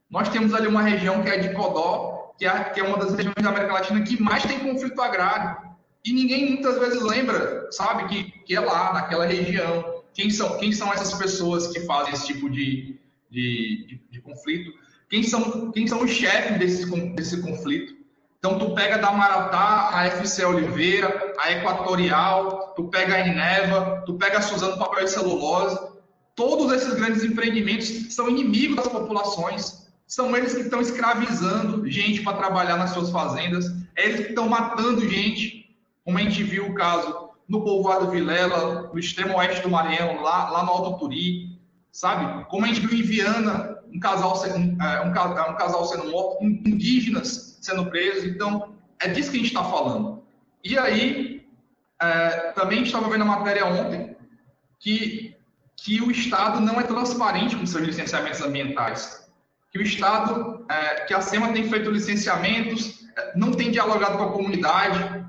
Nós 0.09 0.29
temos 0.29 0.53
ali 0.53 0.67
uma 0.67 0.81
região 0.81 1.21
que 1.23 1.29
é 1.29 1.37
de 1.37 1.53
Codó, 1.53 2.33
que 2.37 2.45
é, 2.45 2.63
que 2.65 2.79
é 2.79 2.83
uma 2.83 2.97
das 2.97 3.13
regiões 3.13 3.35
da 3.41 3.49
América 3.49 3.73
Latina 3.73 4.01
que 4.01 4.21
mais 4.21 4.43
tem 4.45 4.59
conflito 4.59 5.01
agrário. 5.01 5.57
E 6.05 6.13
ninguém 6.13 6.51
muitas 6.51 6.79
vezes 6.79 7.01
lembra, 7.01 7.67
sabe, 7.71 8.07
que, 8.07 8.23
que 8.43 8.55
é 8.55 8.59
lá, 8.59 8.93
naquela 8.93 9.25
região. 9.25 9.94
Quem 10.15 10.29
são, 10.29 10.57
quem 10.57 10.71
são 10.71 10.91
essas 10.93 11.13
pessoas 11.13 11.67
que 11.67 11.81
fazem 11.81 12.13
esse 12.13 12.25
tipo 12.27 12.49
de, 12.49 12.97
de, 13.29 13.85
de, 13.85 14.01
de 14.09 14.21
conflito? 14.21 14.73
Quem 15.09 15.21
são, 15.21 15.71
quem 15.71 15.85
são 15.85 16.01
os 16.03 16.09
chefes 16.09 16.57
desse, 16.57 17.13
desse 17.13 17.41
conflito? 17.41 17.93
Então, 18.39 18.57
tu 18.57 18.73
pega 18.73 18.97
da 18.97 19.11
Maratá, 19.11 19.89
a 19.91 20.05
FC 20.05 20.45
Oliveira, 20.45 21.33
a 21.37 21.51
Equatorial, 21.51 22.73
tu 22.75 22.85
pega 22.85 23.15
a 23.15 23.27
Ineva, 23.27 24.03
tu 24.05 24.13
pega 24.13 24.37
a 24.37 24.41
Suzano 24.41 24.77
Papel 24.77 25.03
e 25.03 25.07
Celulose. 25.07 25.77
Todos 26.33 26.71
esses 26.71 26.93
grandes 26.93 27.23
empreendimentos 27.23 28.13
são 28.13 28.29
inimigos 28.29 28.77
das 28.77 28.87
populações. 28.87 29.85
São 30.07 30.35
eles 30.35 30.53
que 30.53 30.61
estão 30.61 30.79
escravizando 30.79 31.89
gente 31.89 32.21
para 32.21 32.37
trabalhar 32.37 32.77
nas 32.77 32.91
suas 32.91 33.09
fazendas. 33.09 33.65
É 33.97 34.05
eles 34.05 34.21
que 34.21 34.29
estão 34.29 34.47
matando 34.47 35.09
gente 35.09 35.75
como 36.05 36.19
a 36.19 36.21
gente 36.21 36.43
viu 36.43 36.67
o 36.67 36.73
caso 36.75 37.24
no 37.47 37.63
povoado 37.63 38.09
Vilela, 38.09 38.89
no 38.91 38.99
extremo 38.99 39.37
oeste 39.37 39.61
do 39.61 39.69
Maranhão, 39.69 40.21
lá, 40.21 40.49
lá 40.49 40.63
no 40.63 40.71
Alto 40.71 40.99
Turi, 40.99 41.59
sabe? 41.91 42.45
Como 42.45 42.65
a 42.65 42.67
gente 42.67 42.85
viu 42.85 42.97
em 42.97 43.03
Viana, 43.03 43.79
um 43.93 43.99
casal, 43.99 44.33
um, 44.33 44.83
é, 44.83 45.01
um, 45.01 45.09
um 45.09 45.55
casal 45.55 45.85
sendo 45.85 46.09
morto, 46.09 46.43
indígenas 46.43 47.57
sendo 47.61 47.85
presos. 47.85 48.25
Então, 48.25 48.73
é 48.99 49.07
disso 49.07 49.31
que 49.31 49.37
a 49.37 49.39
gente 49.39 49.49
está 49.49 49.63
falando. 49.63 50.23
E 50.63 50.77
aí, 50.77 51.47
é, 52.01 52.51
também 52.51 52.83
estava 52.83 53.09
vendo 53.09 53.21
a 53.21 53.25
matéria 53.25 53.65
ontem 53.65 54.15
que, 54.79 55.35
que 55.77 56.01
o 56.01 56.11
Estado 56.11 56.59
não 56.59 56.79
é 56.79 56.83
transparente 56.83 57.55
com 57.55 57.65
seus 57.65 57.85
licenciamentos 57.85 58.41
ambientais. 58.41 59.29
Que 59.71 59.79
o 59.79 59.81
Estado, 59.81 60.65
é, 60.69 61.05
que 61.05 61.13
a 61.13 61.21
SEMA 61.21 61.53
tem 61.53 61.69
feito 61.69 61.89
licenciamentos, 61.89 63.05
é, 63.17 63.37
não 63.37 63.51
tem 63.51 63.71
dialogado 63.71 64.17
com 64.17 64.23
a 64.23 64.31
comunidade, 64.31 65.24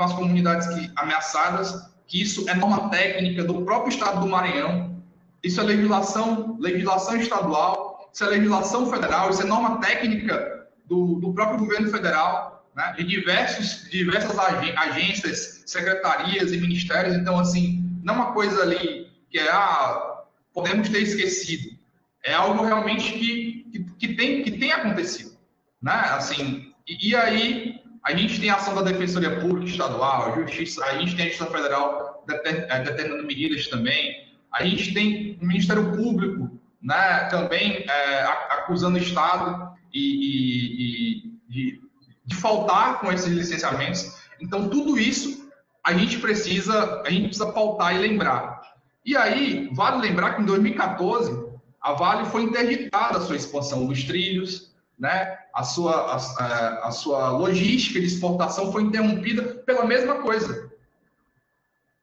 com 0.00 0.04
as 0.04 0.12
comunidades 0.14 0.66
que, 0.68 0.90
ameaçadas, 0.96 1.90
que 2.06 2.22
isso 2.22 2.48
é 2.48 2.54
norma 2.54 2.88
técnica 2.88 3.44
do 3.44 3.66
próprio 3.66 3.90
Estado 3.90 4.20
do 4.20 4.26
Maranhão, 4.26 4.98
isso 5.44 5.60
é 5.60 5.62
legislação, 5.62 6.56
legislação 6.58 7.16
estadual, 7.16 8.08
isso 8.10 8.24
é 8.24 8.28
legislação 8.28 8.90
federal, 8.90 9.28
isso 9.28 9.42
é 9.42 9.44
norma 9.44 9.78
técnica 9.78 10.66
do, 10.86 11.16
do 11.16 11.34
próprio 11.34 11.58
governo 11.58 11.90
federal, 11.90 12.66
né, 12.74 12.94
de 12.96 13.04
diversos, 13.04 13.90
diversas 13.90 14.38
agências, 14.38 15.64
secretarias 15.66 16.50
e 16.50 16.56
ministérios. 16.56 17.14
Então, 17.14 17.38
assim, 17.38 17.84
não 18.02 18.14
é 18.14 18.16
uma 18.16 18.32
coisa 18.32 18.62
ali 18.62 19.06
que 19.30 19.38
é, 19.38 19.50
ah, 19.50 20.22
podemos 20.54 20.88
ter 20.88 21.02
esquecido. 21.02 21.78
É 22.24 22.32
algo 22.32 22.64
realmente 22.64 23.12
que, 23.12 23.66
que, 23.70 23.84
que 23.98 24.14
tem, 24.14 24.42
que 24.44 24.52
tem 24.52 24.72
acontecido. 24.72 25.36
Né? 25.82 25.92
Assim, 25.92 26.72
e, 26.88 27.10
e 27.10 27.14
aí 27.14 27.79
a 28.02 28.14
gente 28.14 28.40
tem 28.40 28.50
a 28.50 28.56
ação 28.56 28.74
da 28.74 28.82
Defensoria 28.82 29.40
Pública 29.40 29.70
Estadual, 29.70 30.32
a 30.32 30.36
Justiça, 30.36 30.84
a 30.84 30.98
gente 30.98 31.16
tem 31.16 31.26
a 31.26 31.28
Justiça 31.28 31.50
Federal 31.50 32.24
eh, 32.28 32.82
determinando 32.82 33.26
medidas 33.26 33.68
também, 33.68 34.30
a 34.52 34.64
gente 34.64 34.92
tem 34.94 35.38
o 35.40 35.46
Ministério 35.46 35.92
Público 35.96 36.58
né, 36.82 37.24
também 37.30 37.84
é, 37.88 38.22
acusando 38.50 38.96
o 38.96 39.00
Estado 39.00 39.74
e, 39.92 40.00
e, 40.00 41.26
e 41.26 41.40
de, 41.48 41.80
de, 42.24 42.36
faltar 42.36 43.00
com 43.00 43.12
esses 43.12 43.32
licenciamentos. 43.32 44.18
Então, 44.40 44.68
tudo 44.68 44.98
isso 44.98 45.50
a 45.84 45.92
gente 45.92 46.18
precisa, 46.18 47.02
a 47.02 47.10
gente 47.10 47.24
precisa 47.28 47.52
pautar 47.52 47.94
e 47.94 47.98
lembrar. 47.98 48.60
E 49.04 49.16
aí, 49.16 49.68
vale 49.72 50.00
lembrar 50.00 50.34
que 50.34 50.42
em 50.42 50.46
2014, 50.46 51.50
a 51.80 51.92
Vale 51.92 52.26
foi 52.26 52.42
interditada 52.42 53.18
a 53.18 53.20
sua 53.20 53.36
expansão 53.36 53.86
dos 53.86 54.04
trilhos, 54.04 54.74
né? 54.98 55.38
A, 55.54 55.62
sua, 55.62 55.92
a, 56.12 56.88
a 56.88 56.90
sua 56.90 57.30
logística 57.30 58.00
de 58.00 58.06
exportação 58.06 58.72
foi 58.72 58.82
interrompida 58.82 59.42
pela 59.66 59.84
mesma 59.84 60.16
coisa. 60.16 60.70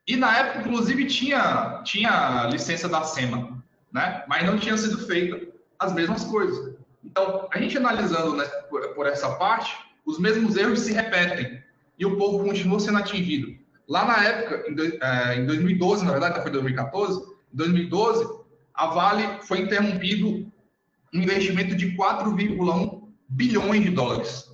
E 0.08 0.16
na 0.16 0.38
época, 0.38 0.60
inclusive, 0.60 1.06
tinha, 1.06 1.82
tinha 1.84 2.48
licença 2.50 2.88
da 2.88 3.04
SEMA, 3.04 3.62
né? 3.92 4.24
mas 4.28 4.46
não 4.46 4.58
tinha 4.58 4.78
sido 4.78 5.06
feita 5.06 5.48
as 5.78 5.94
mesmas 5.94 6.24
coisas. 6.24 6.76
Então, 7.04 7.48
a 7.52 7.60
gente 7.60 7.78
analisando 7.78 8.36
né, 8.36 8.46
por, 8.70 8.88
por 8.94 9.06
essa 9.06 9.36
parte, 9.36 9.78
os 10.06 10.18
mesmos 10.18 10.56
erros 10.56 10.80
se 10.80 10.94
repetem 10.94 11.62
e 12.00 12.06
o 12.06 12.18
povo 12.18 12.44
continua 12.44 12.80
sendo 12.80 13.00
atingido. 13.00 13.58
Lá 13.88 14.06
na 14.06 14.24
época, 14.24 14.70
em, 14.70 14.76
é, 15.02 15.36
em 15.40 15.46
2012, 15.46 16.06
na 16.06 16.12
verdade, 16.12 16.42
foi 16.42 16.52
2014, 16.52 17.20
em 17.54 17.58
2012, 17.58 18.46
a 18.74 18.88
Vale 18.88 19.42
foi 19.44 19.62
interrompido 19.62 20.52
um 21.14 21.22
investimento 21.22 21.76
de 21.76 21.96
4,1 21.98 23.07
bilhões 23.28 23.84
de 23.84 23.90
dólares. 23.90 24.50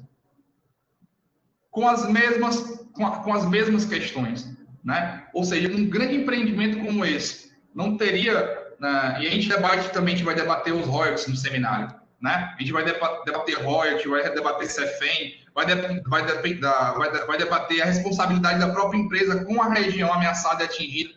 Com 1.71 1.87
as 1.87 2.07
mesmas, 2.07 2.87
com, 2.93 3.05
a, 3.05 3.23
com 3.23 3.33
as 3.33 3.47
mesmas 3.47 3.85
questões. 3.85 4.55
Né? 4.83 5.25
Ou 5.33 5.43
seja, 5.43 5.69
um 5.69 5.89
grande 5.89 6.15
empreendimento 6.15 6.79
como 6.85 7.05
esse 7.05 7.53
não 7.73 7.97
teria. 7.97 8.73
Né? 8.79 9.17
E 9.21 9.27
a 9.27 9.29
gente 9.29 9.49
debate 9.49 9.89
também, 9.91 10.13
a 10.13 10.17
gente 10.17 10.25
vai 10.25 10.35
debater 10.35 10.73
os 10.73 10.85
royalties 10.85 11.27
no 11.27 11.35
seminário. 11.35 11.93
Né? 12.21 12.53
A 12.55 12.61
gente 12.61 12.71
vai 12.71 12.85
debater 12.85 13.55
royalties, 13.63 14.09
vai 14.09 14.33
debater 14.33 14.67
CEFEM, 14.67 15.41
vai, 15.53 15.65
de, 15.65 15.75
vai, 16.07 16.25
de, 16.25 16.59
vai, 16.61 17.25
vai 17.25 17.37
debater 17.37 17.81
a 17.81 17.85
responsabilidade 17.85 18.59
da 18.59 18.69
própria 18.69 18.97
empresa 18.97 19.43
com 19.43 19.61
a 19.61 19.73
região 19.73 20.13
ameaçada 20.13 20.63
e 20.63 20.65
atingida. 20.65 21.13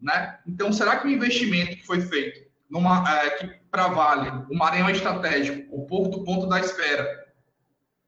Né? 0.00 0.38
Então, 0.46 0.72
será 0.72 0.96
que 0.96 1.08
o 1.08 1.10
investimento 1.10 1.76
que 1.76 1.86
foi 1.86 2.00
feito 2.00 2.48
numa, 2.70 3.04
é, 3.10 3.57
para 3.70 3.88
Vale, 3.88 4.44
o 4.50 4.56
Maranhão 4.56 4.88
é 4.88 4.92
estratégico, 4.92 5.74
o 5.74 5.86
Porto 5.86 6.24
Ponto 6.24 6.46
da 6.46 6.60
Espera 6.60 7.26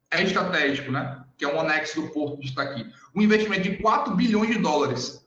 é 0.09 0.23
estratégico, 0.23 0.91
né? 0.91 1.23
que 1.37 1.45
é 1.45 1.53
um 1.53 1.59
anexo 1.59 2.01
do 2.01 2.09
Porto 2.09 2.37
que 2.37 2.45
está 2.45 2.63
aqui, 2.63 2.85
um 3.15 3.21
investimento 3.21 3.63
de 3.63 3.77
4 3.77 4.15
bilhões 4.15 4.49
de 4.49 4.59
dólares, 4.59 5.25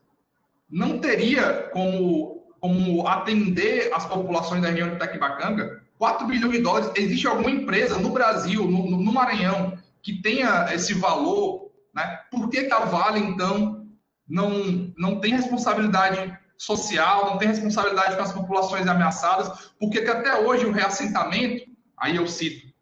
não 0.71 0.99
teria 0.99 1.71
como, 1.73 2.47
como 2.61 3.07
atender 3.07 3.93
as 3.93 4.07
populações 4.07 4.63
da 4.63 4.69
região 4.69 4.91
de 4.91 4.97
Itaquibacanga 4.97 5.85
4 5.99 6.27
bilhões 6.27 6.53
de 6.53 6.61
dólares. 6.61 6.91
Existe 6.97 7.27
alguma 7.27 7.51
empresa 7.51 7.99
no 7.99 8.11
Brasil, 8.11 8.65
no, 8.65 8.91
no 8.91 9.13
Maranhão, 9.13 9.79
que 10.03 10.21
tenha 10.21 10.67
esse 10.73 10.95
valor? 10.95 11.71
Né? 11.95 12.21
Por 12.31 12.49
que, 12.49 12.65
que 12.65 12.73
a 12.73 12.81
Vale, 12.81 13.21
então, 13.21 13.87
não, 14.29 14.93
não 14.97 15.21
tem 15.21 15.33
responsabilidade 15.33 16.37
social, 16.57 17.31
não 17.31 17.39
tem 17.39 17.49
responsabilidade 17.49 18.17
com 18.17 18.23
as 18.23 18.33
populações 18.33 18.87
ameaçadas, 18.87 19.73
porque 19.79 19.99
até 19.99 20.41
hoje 20.41 20.65
o 20.67 20.73
reassentamento, 20.73 21.65
aí 21.99 22.17
eu 22.17 22.27
cito 22.27 22.73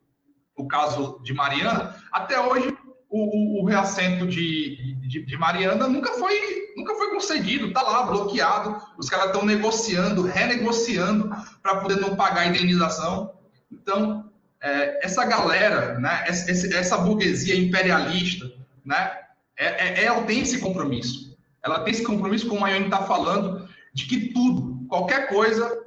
o 0.57 0.69
caso 0.69 1.21
de 1.23 1.33
Mariana, 1.33 1.97
até 2.12 2.38
hoje 2.41 2.76
o, 3.09 3.61
o, 3.61 3.62
o 3.62 3.67
reassento 3.67 4.26
de, 4.26 4.97
de, 5.00 5.25
de, 5.25 5.37
Mariana 5.37 5.87
nunca 5.87 6.12
foi, 6.12 6.73
nunca 6.76 6.95
foi 6.95 7.11
concedido, 7.11 7.69
está 7.69 7.83
lá 7.83 8.05
bloqueado, 8.05 8.81
os 8.97 9.09
caras 9.11 9.26
estão 9.26 9.45
negociando, 9.45 10.23
renegociando 10.23 11.31
para 11.62 11.76
poder 11.76 11.97
não 11.97 12.17
pagar 12.17 12.43
a 12.43 12.47
indenização. 12.47 13.35
Então, 13.71 14.31
é, 14.62 15.05
essa 15.05 15.25
galera, 15.26 15.99
né, 15.99 16.25
essa, 16.26 16.50
essa 16.75 16.97
burguesia 16.99 17.57
imperialista, 17.57 18.50
né, 18.85 19.12
é, 19.59 20.00
é, 20.00 20.05
ela 20.05 20.23
tem 20.23 20.41
esse 20.41 20.59
compromisso. 20.59 21.37
Ela 21.62 21.81
tem 21.81 21.93
esse 21.93 22.02
compromisso, 22.02 22.49
como 22.49 22.64
a 22.64 22.71
Ione 22.71 22.87
está 22.87 23.02
falando, 23.02 23.62
de 23.93 24.07
que 24.07 24.33
tudo, 24.33 24.87
qualquer 24.89 25.29
coisa, 25.29 25.87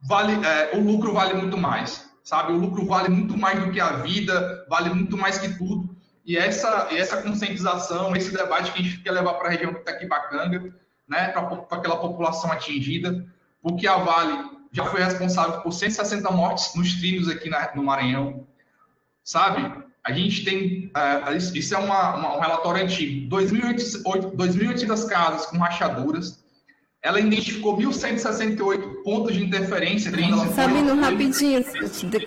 vale, 0.00 0.44
é, 0.44 0.76
o 0.76 0.80
lucro 0.80 1.12
vale 1.12 1.34
muito 1.34 1.56
mais, 1.56 2.10
sabe? 2.22 2.52
O 2.52 2.58
lucro 2.58 2.84
vale 2.86 3.08
muito 3.08 3.36
mais 3.36 3.62
do 3.64 3.70
que 3.70 3.80
a 3.80 3.96
vida, 3.98 4.66
vale 4.68 4.90
muito 4.90 5.16
mais 5.16 5.38
que 5.38 5.56
tudo. 5.56 5.96
E 6.24 6.36
essa, 6.36 6.88
essa 6.90 7.22
conscientização, 7.22 8.14
esse 8.14 8.32
debate 8.32 8.72
que 8.72 8.80
a 8.80 8.82
gente 8.82 8.98
quer 8.98 9.12
levar 9.12 9.34
para 9.34 9.48
a 9.48 9.50
região 9.50 9.72
que 9.72 9.80
está 9.80 9.92
aqui 9.92 10.06
bacanga, 10.06 10.74
né, 11.08 11.28
para 11.28 11.78
aquela 11.78 11.96
população 11.96 12.52
atingida, 12.52 13.26
porque 13.62 13.86
a 13.86 13.96
Vale 13.96 14.58
já 14.70 14.84
foi 14.84 15.02
responsável 15.02 15.62
por 15.62 15.72
160 15.72 16.30
mortes 16.30 16.74
nos 16.74 16.94
trilhos 16.94 17.28
aqui 17.28 17.48
na, 17.48 17.74
no 17.74 17.82
Maranhão, 17.82 18.46
sabe? 19.24 19.88
A 20.04 20.12
gente 20.12 20.44
tem, 20.44 20.92
uh, 20.94 21.34
isso 21.34 21.74
é 21.74 21.78
uma, 21.78 22.14
uma, 22.16 22.36
um 22.36 22.40
relatório 22.40 22.84
antigo, 22.84 23.34
2.800 23.34 25.08
casas 25.08 25.46
com 25.46 25.56
rachaduras, 25.58 26.44
ela 27.08 27.20
identificou 27.20 27.74
1.168 27.78 29.02
pontos 29.02 29.34
de 29.34 29.42
interferência. 29.42 30.10
Sabino, 30.54 30.90
foi... 30.90 31.00
rapidinho, 31.00 31.64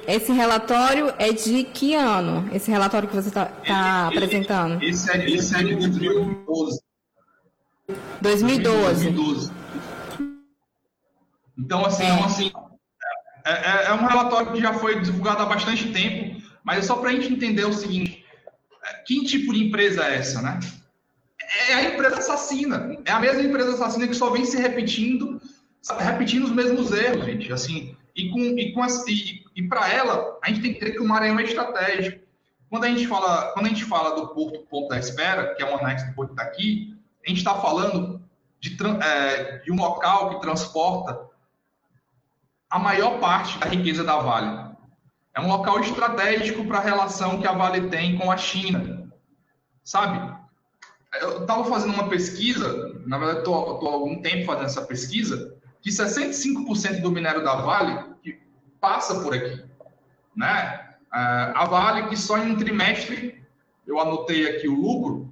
esse 0.08 0.32
relatório 0.32 1.13
é 1.20 1.32
de 1.32 1.65
que 1.65 1.94
ano? 1.94 2.50
Esse 2.52 2.72
relatório 2.72 3.08
que 3.08 3.15
você 3.15 3.28
está 3.28 3.46
tá 3.46 4.08
apresentando? 4.08 4.82
Esse 4.82 5.12
é, 5.12 5.30
esse 5.30 5.56
é 5.56 5.60
de 5.60 5.76
2012. 5.76 6.82
2012. 8.22 9.12
2012. 9.12 9.52
Então, 11.60 11.86
assim, 11.86 12.04
é. 12.04 12.24
assim 12.24 12.52
é, 13.46 13.52
é, 13.52 13.86
é, 13.86 13.94
um 13.94 14.04
relatório 14.04 14.52
que 14.52 14.60
já 14.60 14.74
foi 14.74 15.00
divulgado 15.00 15.44
há 15.44 15.46
bastante 15.46 15.91
tempo, 15.91 16.41
mas 16.63 16.80
é 16.80 16.82
só 16.82 16.96
para 16.96 17.12
a 17.12 17.13
gente 17.13 17.32
entender 17.32 17.65
o 17.65 17.74
seguinte: 17.74 18.26
é, 18.84 18.94
que 19.06 19.24
tipo 19.26 19.54
de 19.54 19.63
empresa 19.63 20.04
é 20.06 20.15
essa, 20.15 20.41
né? 20.41 20.60
É 21.70 21.74
a 21.74 21.84
empresa 21.94 22.18
assassina. 22.18 22.98
É 23.06 23.12
a 23.12 23.20
mesma 23.20 23.42
empresa 23.42 23.74
assassina 23.74 24.08
que 24.08 24.14
só 24.14 24.30
vem 24.30 24.46
se 24.46 24.58
repetindo, 24.58 25.42
repetindo 26.00 26.46
os 26.46 26.52
mesmos 26.52 26.92
erros, 26.92 27.26
gente. 27.26 27.52
Assim, 27.52 27.96
e 28.16 28.30
com, 28.30 28.40
e, 28.40 28.74
com 28.74 28.86
e, 28.86 29.44
e 29.56 29.68
para 29.68 29.90
ela, 29.92 30.38
a 30.42 30.50
gente 30.50 30.62
tem 30.62 30.74
que 30.74 30.80
ter 30.80 30.92
que 30.92 31.02
o 31.02 31.08
Maranhão 31.08 31.40
é 31.40 31.44
estratégico. 31.44 32.22
Quando 32.70 32.86
a 32.86 32.88
gente 32.88 33.06
fala, 33.06 33.52
quando 33.54 33.66
a 33.66 33.70
gente 33.70 33.84
fala 33.84 34.16
do 34.16 34.30
Porto 34.30 34.66
Ponto 34.70 34.90
da 34.90 34.98
Espera, 34.98 35.54
que 35.56 35.62
é 35.62 35.70
um 35.70 35.78
anexo 35.78 36.08
do 36.08 36.14
Porto 36.14 36.34
daqui, 36.34 36.98
a 37.26 37.30
gente 37.30 37.40
está 37.40 37.56
falando 37.56 38.22
de, 38.60 38.78
é, 39.04 39.58
de 39.58 39.72
um 39.72 39.76
local 39.76 40.30
que 40.30 40.42
transporta 40.42 41.30
a 42.70 42.80
maior 42.80 43.20
parte 43.20 43.58
da 43.60 43.66
riqueza 43.66 44.04
da 44.04 44.18
Vale. 44.18 44.72
É 45.36 45.42
um 45.42 45.48
local 45.48 45.82
estratégico 45.82 46.66
para 46.66 46.78
a 46.78 46.82
relação 46.82 47.42
que 47.42 47.48
a 47.48 47.52
Vale 47.52 47.90
tem 47.90 48.18
com 48.18 48.32
a 48.32 48.38
China. 48.38 49.12
Sabe? 49.84 50.31
Eu 51.19 51.41
estava 51.41 51.65
fazendo 51.65 51.93
uma 51.93 52.08
pesquisa, 52.08 53.00
na 53.06 53.17
verdade 53.17 53.39
estou 53.39 53.89
há 53.89 53.93
algum 53.93 54.21
tempo 54.21 54.45
fazendo 54.45 54.65
essa 54.65 54.82
pesquisa, 54.84 55.56
que 55.82 55.89
65% 55.89 57.02
do 57.02 57.12
minério 57.12 57.43
da 57.43 57.56
Vale 57.56 58.12
passa 58.80 59.21
por 59.21 59.34
aqui. 59.34 59.63
Né? 60.36 60.89
É, 61.13 61.19
a 61.56 61.65
Vale 61.65 62.08
que 62.08 62.15
só 62.15 62.38
em 62.38 62.52
um 62.52 62.56
trimestre, 62.56 63.43
eu 63.86 64.00
anotei 64.00 64.50
aqui 64.50 64.67
o 64.67 64.80
lucro, 64.80 65.32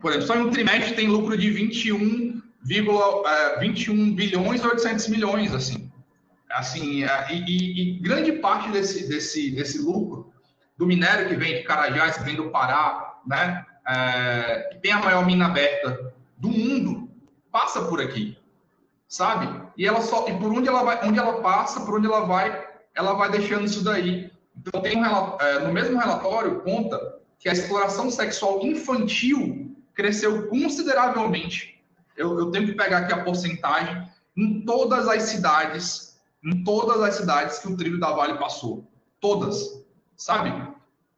por 0.00 0.10
exemplo, 0.10 0.26
só 0.26 0.36
em 0.36 0.42
um 0.42 0.50
trimestre 0.50 0.94
tem 0.94 1.08
lucro 1.08 1.36
de 1.36 1.50
21, 1.50 2.42
21 3.60 4.14
bilhões 4.14 4.60
e 4.60 4.66
800 4.66 5.08
milhões, 5.08 5.54
assim. 5.54 5.90
assim 6.50 7.04
é, 7.04 7.32
e, 7.32 7.96
e, 7.96 7.98
grande 8.00 8.32
parte 8.32 8.70
desse, 8.70 9.08
desse, 9.08 9.50
desse 9.52 9.78
lucro 9.78 10.30
do 10.76 10.86
minério 10.86 11.28
que 11.28 11.34
vem 11.34 11.56
de 11.56 11.62
Carajás, 11.64 12.18
que 12.18 12.24
vem 12.24 12.36
do 12.36 12.50
Pará, 12.50 13.18
né? 13.26 13.64
É, 13.88 14.68
que 14.70 14.78
tem 14.80 14.92
a 14.92 14.98
maior 14.98 15.24
mina 15.24 15.46
aberta 15.46 16.12
do 16.36 16.48
mundo, 16.48 17.08
passa 17.50 17.82
por 17.82 18.00
aqui, 18.00 18.36
sabe? 19.08 19.48
E 19.76 19.86
ela 19.86 20.02
só, 20.02 20.28
e 20.28 20.38
por 20.38 20.52
onde 20.52 20.68
ela 20.68 20.82
vai, 20.82 21.08
onde 21.08 21.18
ela 21.18 21.40
passa, 21.40 21.80
por 21.80 21.98
onde 21.98 22.06
ela 22.06 22.20
vai, 22.20 22.68
ela 22.94 23.14
vai 23.14 23.30
deixando 23.30 23.64
isso 23.64 23.82
daí. 23.82 24.30
Então 24.56 24.82
tem 24.82 24.98
um, 24.98 25.04
é, 25.40 25.60
no 25.60 25.72
mesmo 25.72 25.98
relatório 25.98 26.60
conta 26.60 27.18
que 27.38 27.48
a 27.48 27.52
exploração 27.52 28.10
sexual 28.10 28.60
infantil 28.62 29.74
cresceu 29.94 30.48
consideravelmente. 30.48 31.82
Eu, 32.16 32.38
eu 32.38 32.50
tenho 32.50 32.66
que 32.66 32.72
pegar 32.72 32.98
aqui 32.98 33.12
a 33.12 33.24
porcentagem 33.24 34.08
em 34.36 34.60
todas 34.62 35.08
as 35.08 35.22
cidades, 35.22 36.20
em 36.44 36.62
todas 36.62 37.00
as 37.00 37.14
cidades 37.14 37.58
que 37.58 37.68
o 37.68 37.76
trilho 37.76 37.98
da 37.98 38.12
Vale 38.12 38.38
passou, 38.38 38.86
todas, 39.20 39.84
sabe? 40.16 40.52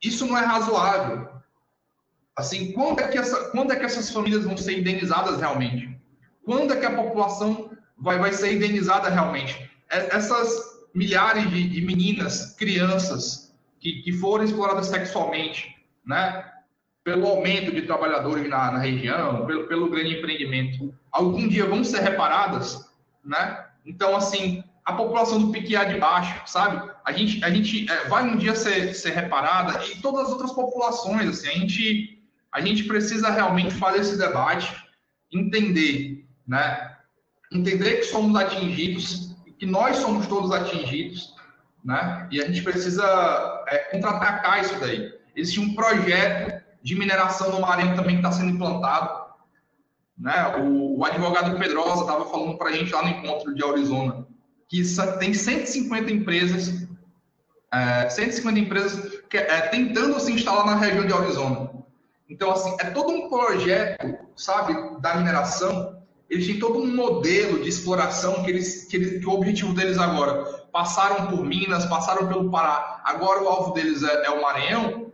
Isso 0.03 0.27
não 0.27 0.37
é 0.37 0.45
razoável. 0.45 1.29
Assim, 2.41 2.73
quando 2.73 3.01
é, 3.01 3.09
que 3.09 3.19
essa, 3.19 3.51
quando 3.51 3.73
é 3.73 3.77
que 3.77 3.85
essas 3.85 4.11
famílias 4.11 4.45
vão 4.45 4.57
ser 4.57 4.79
indenizadas 4.79 5.39
realmente? 5.39 5.97
Quando 6.45 6.73
é 6.73 6.77
que 6.77 6.87
a 6.87 6.97
população 6.97 7.71
vai, 7.99 8.19
vai 8.19 8.33
ser 8.33 8.55
indenizada 8.55 9.09
realmente? 9.09 9.71
É, 9.91 10.17
essas 10.17 10.81
milhares 10.95 11.49
de, 11.51 11.69
de 11.69 11.81
meninas, 11.83 12.55
crianças 12.57 13.55
que, 13.79 14.03
que 14.03 14.13
foram 14.13 14.45
exploradas 14.45 14.87
sexualmente, 14.87 15.77
né? 16.05 16.45
Pelo 17.05 17.27
aumento 17.27 17.73
de 17.73 17.83
trabalhadores 17.83 18.49
na, 18.49 18.73
na 18.73 18.79
região, 18.79 19.47
pelo, 19.47 19.67
pelo 19.69 19.91
grande 19.91 20.19
empreendimento, 20.19 20.95
algum 21.13 21.47
dia 21.47 21.67
vão 21.67 21.85
ser 21.85 22.01
reparadas, 22.01 22.91
né? 23.25 23.67
Então, 23.85 24.17
assim, 24.17 24.65
a 24.85 24.93
população 24.93 25.41
do 25.41 25.53
Piquiá 25.53 25.85
de 25.85 25.99
baixo, 25.99 26.43
sabe? 26.47 26.91
A 27.05 27.13
gente, 27.13 27.45
a 27.45 27.51
gente 27.51 27.91
é, 27.91 28.09
vai 28.09 28.25
um 28.25 28.37
dia 28.37 28.55
ser, 28.55 28.95
ser 28.95 29.11
reparada 29.11 29.85
e 29.87 29.97
todas 30.01 30.27
as 30.27 30.33
outras 30.33 30.53
populações, 30.53 31.29
assim, 31.29 31.49
a 31.49 31.53
gente 31.53 32.20
a 32.53 32.61
gente 32.61 32.85
precisa 32.85 33.31
realmente 33.31 33.75
fazer 33.75 34.01
esse 34.01 34.19
debate 34.19 34.75
entender, 35.33 36.27
né? 36.47 36.97
Entender 37.53 37.97
que 37.97 38.05
somos 38.05 38.35
atingidos, 38.41 39.37
que 39.59 39.67
nós 39.67 39.97
somos 39.99 40.27
todos 40.27 40.51
atingidos, 40.53 41.35
né? 41.85 42.29
E 42.31 42.41
a 42.41 42.47
gente 42.47 42.63
precisa 42.63 43.65
é, 43.69 43.79
contra-atacar 43.91 44.61
isso 44.61 44.79
daí. 44.81 45.13
Existe 45.35 45.61
um 45.61 45.75
projeto 45.75 46.63
de 46.83 46.95
mineração 46.97 47.51
no 47.53 47.61
Maranhão 47.61 47.95
também 47.95 48.17
que 48.17 48.27
está 48.27 48.33
sendo 48.33 48.51
implantado. 48.51 49.21
Né? 50.19 50.57
O, 50.59 50.99
o 50.99 51.05
advogado 51.05 51.59
Pedrosa 51.59 52.03
estava 52.03 52.27
falando 52.27 52.59
para 52.59 52.69
a 52.69 52.73
gente 52.73 52.93
lá 52.93 53.03
no 53.03 53.09
encontro 53.09 53.55
de 53.55 53.65
Arizona 53.65 54.27
que 54.71 54.83
tem 55.19 55.35
150 55.35 56.13
empresas, 56.13 56.89
é, 57.73 58.09
150 58.09 58.59
empresas 58.61 59.21
que, 59.29 59.37
é, 59.37 59.63
tentando 59.63 60.19
se 60.21 60.33
instalar 60.33 60.65
na 60.65 60.77
região 60.77 61.05
de 61.05 61.13
Arizona. 61.13 61.70
Então, 62.31 62.53
assim, 62.53 62.77
é 62.79 62.85
todo 62.91 63.11
um 63.11 63.29
projeto, 63.29 64.17
sabe, 64.37 65.01
da 65.01 65.17
mineração. 65.17 66.01
Eles 66.31 66.47
têm 66.47 66.61
todo 66.61 66.79
um 66.79 66.95
modelo 66.95 67.61
de 67.61 67.69
exploração 67.69 68.45
que, 68.45 68.51
eles, 68.51 68.85
que, 68.85 68.97
eles, 68.97 69.21
que 69.21 69.27
o 69.27 69.33
objetivo 69.33 69.75
deles 69.75 69.99
agora 69.99 70.45
passaram 70.73 71.27
por 71.27 71.45
Minas, 71.45 71.85
passaram 71.87 72.29
pelo 72.29 72.49
Pará. 72.49 73.03
Agora 73.05 73.43
o 73.43 73.49
alvo 73.49 73.73
deles 73.73 74.05
é, 74.05 74.27
é 74.27 74.31
o 74.31 74.41
Maranhão. 74.41 75.11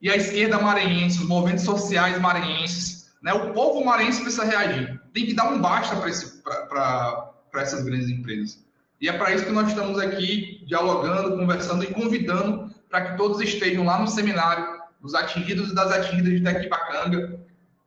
E 0.00 0.08
a 0.08 0.14
esquerda 0.14 0.60
maranhense, 0.60 1.18
os 1.18 1.26
movimentos 1.26 1.64
sociais 1.64 2.20
maranhenses, 2.20 3.10
né, 3.22 3.32
o 3.32 3.52
povo 3.52 3.84
maranhense 3.84 4.20
precisa 4.20 4.44
reagir. 4.44 5.00
Tem 5.12 5.26
que 5.26 5.34
dar 5.34 5.50
um 5.50 5.60
basta 5.60 5.96
para 5.96 7.62
essas 7.62 7.82
grandes 7.82 8.08
empresas. 8.08 8.64
E 9.00 9.08
é 9.08 9.12
para 9.12 9.34
isso 9.34 9.46
que 9.46 9.52
nós 9.52 9.68
estamos 9.68 9.98
aqui 9.98 10.62
dialogando, 10.66 11.36
conversando 11.36 11.82
e 11.82 11.88
convidando 11.88 12.70
para 12.88 13.00
que 13.06 13.16
todos 13.16 13.40
estejam 13.40 13.84
lá 13.84 13.98
no 13.98 14.06
seminário 14.06 14.75
dos 15.00 15.14
atingidos 15.14 15.70
e 15.70 15.74
das 15.74 15.92
atingidas 15.92 16.32
de 16.32 16.42
Tequibacanga, 16.42 17.40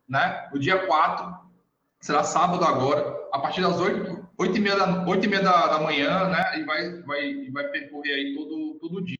né? 0.07 0.49
O 0.53 0.59
dia 0.59 0.85
4, 0.85 1.37
será 1.99 2.23
sábado 2.23 2.63
agora, 2.63 3.15
a 3.31 3.39
partir 3.39 3.61
das 3.61 3.79
8, 3.79 4.27
8 4.37 4.57
e 4.57 4.59
meia, 4.59 4.75
da, 4.75 5.05
8 5.05 5.25
e 5.25 5.27
meia 5.27 5.43
da, 5.43 5.67
da 5.67 5.79
manhã, 5.79 6.29
né? 6.29 6.59
E 6.59 6.63
vai, 6.63 7.01
vai, 7.01 7.51
vai 7.51 7.63
percorrer 7.69 8.13
aí 8.13 8.35
todo, 8.35 8.77
todo 8.79 8.97
o 8.97 9.05
dia. 9.05 9.17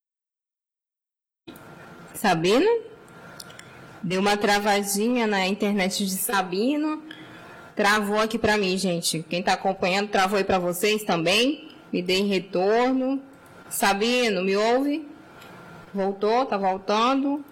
Sabino? 2.14 2.90
Deu 4.02 4.22
uma 4.22 4.38
travadinha 4.38 5.28
na 5.28 5.46
internet 5.48 6.06
de 6.06 6.12
Sabino. 6.12 7.04
Travou 7.76 8.20
aqui 8.20 8.38
para 8.38 8.58
mim, 8.58 8.78
gente. 8.78 9.24
Quem 9.24 9.40
está 9.40 9.54
acompanhando, 9.54 10.10
travou 10.10 10.38
aí 10.38 10.44
para 10.44 10.60
vocês 10.60 11.04
também. 11.04 11.70
Me 11.92 12.02
dei 12.02 12.26
retorno. 12.26 13.22
Sabino, 13.70 14.44
me 14.44 14.56
ouve? 14.56 15.08
Voltou? 15.94 16.46
Tá 16.46 16.58
voltando? 16.58 17.44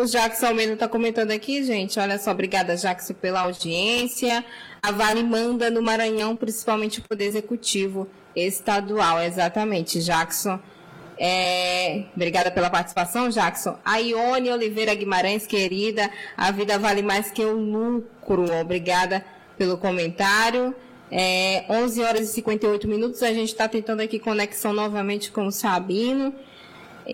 O 0.00 0.06
Jackson 0.06 0.46
Almeida 0.46 0.72
está 0.72 0.88
comentando 0.88 1.30
aqui, 1.30 1.62
gente. 1.62 2.00
Olha 2.00 2.18
só, 2.18 2.30
obrigada, 2.30 2.74
Jackson, 2.74 3.12
pela 3.12 3.40
audiência. 3.40 4.42
A 4.82 4.90
Vale 4.90 5.22
manda 5.22 5.68
no 5.68 5.82
Maranhão, 5.82 6.34
principalmente 6.34 7.00
o 7.00 7.02
Poder 7.02 7.26
Executivo 7.26 8.08
Estadual. 8.34 9.20
Exatamente, 9.20 10.00
Jackson. 10.00 10.58
É... 11.18 12.04
Obrigada 12.16 12.50
pela 12.50 12.70
participação, 12.70 13.28
Jackson. 13.28 13.76
A 13.84 13.98
Ione 13.98 14.50
Oliveira 14.50 14.94
Guimarães, 14.94 15.46
querida, 15.46 16.10
a 16.34 16.50
vida 16.50 16.78
vale 16.78 17.02
mais 17.02 17.30
que 17.30 17.44
o 17.44 17.52
lucro. 17.52 18.50
Obrigada 18.58 19.22
pelo 19.58 19.76
comentário. 19.76 20.74
É, 21.10 21.66
11 21.68 22.02
horas 22.02 22.30
e 22.30 22.32
58 22.32 22.88
minutos, 22.88 23.22
a 23.22 23.34
gente 23.34 23.48
está 23.48 23.68
tentando 23.68 24.00
aqui 24.00 24.18
conexão 24.18 24.72
novamente 24.72 25.30
com 25.30 25.46
o 25.46 25.52
Sabino. 25.52 26.34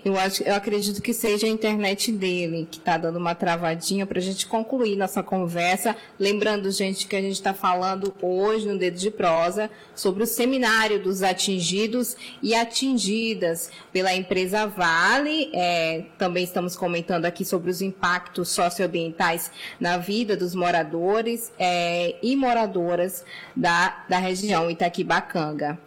Eu, 0.03 0.17
acho, 0.17 0.43
eu 0.43 0.53
acredito 0.53 1.01
que 1.01 1.13
seja 1.13 1.47
a 1.47 1.49
internet 1.49 2.11
dele 2.11 2.67
que 2.69 2.77
está 2.77 2.97
dando 2.97 3.17
uma 3.17 3.33
travadinha 3.33 4.05
para 4.05 4.19
a 4.19 4.21
gente 4.21 4.45
concluir 4.45 4.95
nossa 4.95 5.23
conversa. 5.23 5.95
Lembrando, 6.19 6.69
gente, 6.71 7.07
que 7.07 7.15
a 7.15 7.21
gente 7.21 7.33
está 7.33 7.53
falando 7.53 8.13
hoje 8.21 8.67
no 8.67 8.77
Dedo 8.77 8.97
de 8.97 9.09
Prosa 9.09 9.69
sobre 9.95 10.23
o 10.23 10.27
seminário 10.27 11.01
dos 11.01 11.23
atingidos 11.23 12.15
e 12.43 12.53
atingidas 12.53 13.71
pela 13.91 14.13
empresa 14.13 14.67
Vale. 14.67 15.49
É, 15.53 16.05
também 16.17 16.43
estamos 16.43 16.75
comentando 16.75 17.25
aqui 17.25 17.43
sobre 17.43 17.71
os 17.71 17.81
impactos 17.81 18.49
socioambientais 18.49 19.51
na 19.79 19.97
vida 19.97 20.37
dos 20.37 20.53
moradores 20.53 21.51
é, 21.57 22.15
e 22.21 22.35
moradoras 22.35 23.25
da, 23.55 24.05
da 24.07 24.19
região 24.19 24.69
Itaquibacanga. 24.69 25.79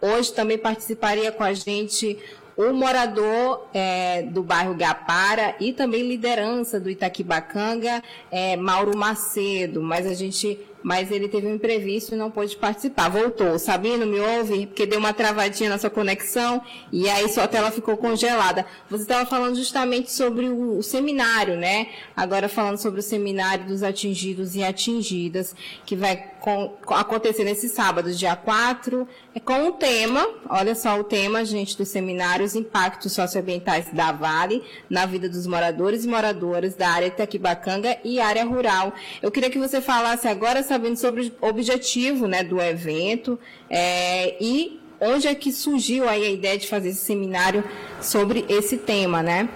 Hoje 0.00 0.32
também 0.32 0.58
participaria 0.58 1.32
com 1.32 1.42
a 1.42 1.52
gente 1.52 2.18
o 2.56 2.72
morador 2.72 3.68
é, 3.74 4.22
do 4.22 4.42
bairro 4.42 4.74
Gapara 4.74 5.54
e 5.60 5.72
também 5.72 6.08
liderança 6.08 6.80
do 6.80 6.88
Itaquibacanga, 6.88 8.02
é, 8.30 8.56
Mauro 8.56 8.96
Macedo, 8.96 9.82
mas 9.82 10.06
a 10.06 10.14
gente 10.14 10.58
mas 10.86 11.10
ele 11.10 11.26
teve 11.26 11.48
um 11.48 11.56
imprevisto 11.56 12.14
e 12.14 12.16
não 12.16 12.30
pôde 12.30 12.56
participar. 12.56 13.08
Voltou. 13.08 13.58
Sabino, 13.58 14.06
me 14.06 14.20
ouve? 14.20 14.66
Porque 14.66 14.86
deu 14.86 15.00
uma 15.00 15.12
travadinha 15.12 15.68
na 15.68 15.78
sua 15.78 15.90
conexão 15.90 16.62
e 16.92 17.08
aí 17.10 17.28
sua 17.28 17.48
tela 17.48 17.72
ficou 17.72 17.96
congelada. 17.96 18.64
Você 18.88 19.02
estava 19.02 19.28
falando 19.28 19.56
justamente 19.56 20.12
sobre 20.12 20.48
o, 20.48 20.78
o, 20.78 20.82
seminário, 20.84 21.56
né? 21.56 21.88
Agora 22.16 22.48
falando 22.48 22.78
sobre 22.78 23.00
o 23.00 23.02
seminário 23.02 23.64
dos 23.64 23.82
atingidos 23.82 24.54
e 24.54 24.62
atingidas, 24.62 25.56
que 25.84 25.96
vai 25.96 26.35
com, 26.46 26.94
acontecer 26.94 27.42
nesse 27.42 27.68
sábado, 27.68 28.12
dia 28.12 28.36
4, 28.36 29.08
é 29.34 29.40
com 29.40 29.66
o 29.66 29.72
tema, 29.72 30.24
olha 30.48 30.76
só 30.76 30.96
o 30.96 31.02
tema, 31.02 31.44
gente, 31.44 31.76
do 31.76 31.84
seminário, 31.84 32.44
os 32.44 32.54
impactos 32.54 33.14
socioambientais 33.14 33.92
da 33.92 34.12
Vale 34.12 34.62
na 34.88 35.06
vida 35.06 35.28
dos 35.28 35.44
moradores 35.44 36.04
e 36.04 36.08
moradoras 36.08 36.76
da 36.76 36.88
área 36.88 37.10
Tequibacanga 37.10 37.98
e 38.04 38.20
área 38.20 38.44
rural. 38.44 38.94
Eu 39.20 39.32
queria 39.32 39.50
que 39.50 39.58
você 39.58 39.80
falasse 39.80 40.28
agora, 40.28 40.62
sabendo 40.62 40.96
sobre 40.96 41.34
o 41.40 41.48
objetivo 41.48 42.28
né, 42.28 42.44
do 42.44 42.60
evento 42.60 43.36
é, 43.68 44.40
e 44.40 44.80
onde 45.00 45.26
é 45.26 45.34
que 45.34 45.50
surgiu 45.50 46.08
aí 46.08 46.24
a 46.24 46.30
ideia 46.30 46.56
de 46.56 46.68
fazer 46.68 46.90
esse 46.90 47.04
seminário 47.04 47.64
sobre 48.00 48.44
esse 48.48 48.78
tema, 48.78 49.20
né? 49.20 49.48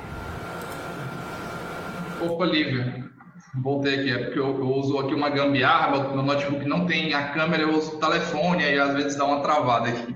Opa, 2.20 2.46
Lívia, 2.46 3.09
voltei 3.54 4.00
aqui, 4.00 4.10
é 4.10 4.18
porque 4.24 4.38
eu, 4.38 4.58
eu 4.58 4.72
uso 4.74 4.98
aqui 4.98 5.14
uma 5.14 5.30
gambiarra, 5.30 5.90
meu, 5.90 6.22
notebook 6.22 6.64
não 6.66 6.86
tem 6.86 7.14
a 7.14 7.28
câmera, 7.32 7.62
eu 7.62 7.76
uso 7.76 7.96
o 7.96 8.00
telefone, 8.00 8.64
aí 8.64 8.78
às 8.78 8.94
vezes 8.94 9.16
dá 9.16 9.24
uma 9.24 9.40
travada 9.40 9.88
aqui. 9.88 10.14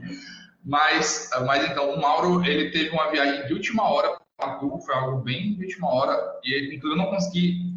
Mas, 0.64 1.28
mas 1.44 1.70
então, 1.70 1.90
o 1.90 2.00
Mauro, 2.00 2.44
ele 2.44 2.70
teve 2.70 2.90
uma 2.90 3.10
viagem 3.10 3.46
de 3.46 3.52
última 3.52 3.88
hora 3.88 4.16
para 4.36 4.58
foi 4.58 4.94
algo 4.94 5.22
bem 5.22 5.54
de 5.54 5.64
última 5.64 5.92
hora, 5.92 6.18
e 6.44 6.52
ele, 6.52 6.80
eu 6.82 6.96
não 6.96 7.06
consegui 7.06 7.73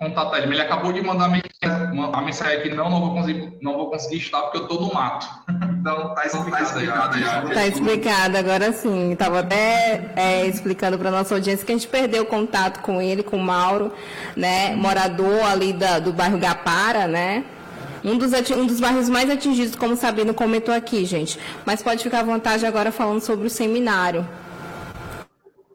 contatar 0.00 0.42
ele. 0.42 0.54
Ele 0.54 0.62
acabou 0.62 0.92
de 0.92 1.02
mandar 1.02 1.26
a 1.26 2.22
mensagem 2.22 2.56
aqui, 2.56 2.70
não, 2.70 2.88
não 2.88 3.00
vou 3.00 3.14
conseguir, 3.14 3.52
não 3.60 3.74
vou 3.74 3.90
conseguir 3.90 4.16
estar 4.16 4.40
porque 4.42 4.58
eu 4.58 4.62
estou 4.62 4.80
no 4.80 4.94
mato. 4.94 5.28
então 5.78 6.14
tá 6.14 6.26
explicado 6.26 6.78
aí. 6.78 6.86
Tá, 6.86 7.42
tá 7.42 7.66
explicado, 7.66 8.36
agora 8.38 8.72
sim. 8.72 9.12
Estava 9.12 9.40
até 9.40 10.12
é, 10.16 10.46
explicando 10.46 10.98
para 10.98 11.10
nossa 11.10 11.34
audiência 11.34 11.64
que 11.66 11.70
a 11.70 11.74
gente 11.74 11.86
perdeu 11.86 12.24
contato 12.24 12.80
com 12.80 13.00
ele, 13.00 13.22
com 13.22 13.36
o 13.36 13.42
Mauro, 13.42 13.92
né, 14.34 14.74
morador 14.74 15.44
ali 15.44 15.74
da, 15.74 15.98
do 15.98 16.12
bairro 16.12 16.38
Gapara, 16.38 17.06
né? 17.06 17.44
Um 18.02 18.16
dos, 18.16 18.32
um 18.52 18.64
dos 18.64 18.80
bairros 18.80 19.10
mais 19.10 19.28
atingidos, 19.28 19.76
como 19.76 19.92
o 19.92 19.96
Sabino 19.96 20.32
comentou 20.32 20.74
aqui, 20.74 21.04
gente. 21.04 21.38
Mas 21.66 21.82
pode 21.82 22.02
ficar 22.02 22.20
à 22.20 22.22
vontade 22.22 22.64
agora 22.64 22.90
falando 22.90 23.20
sobre 23.20 23.46
o 23.46 23.50
seminário. 23.50 24.26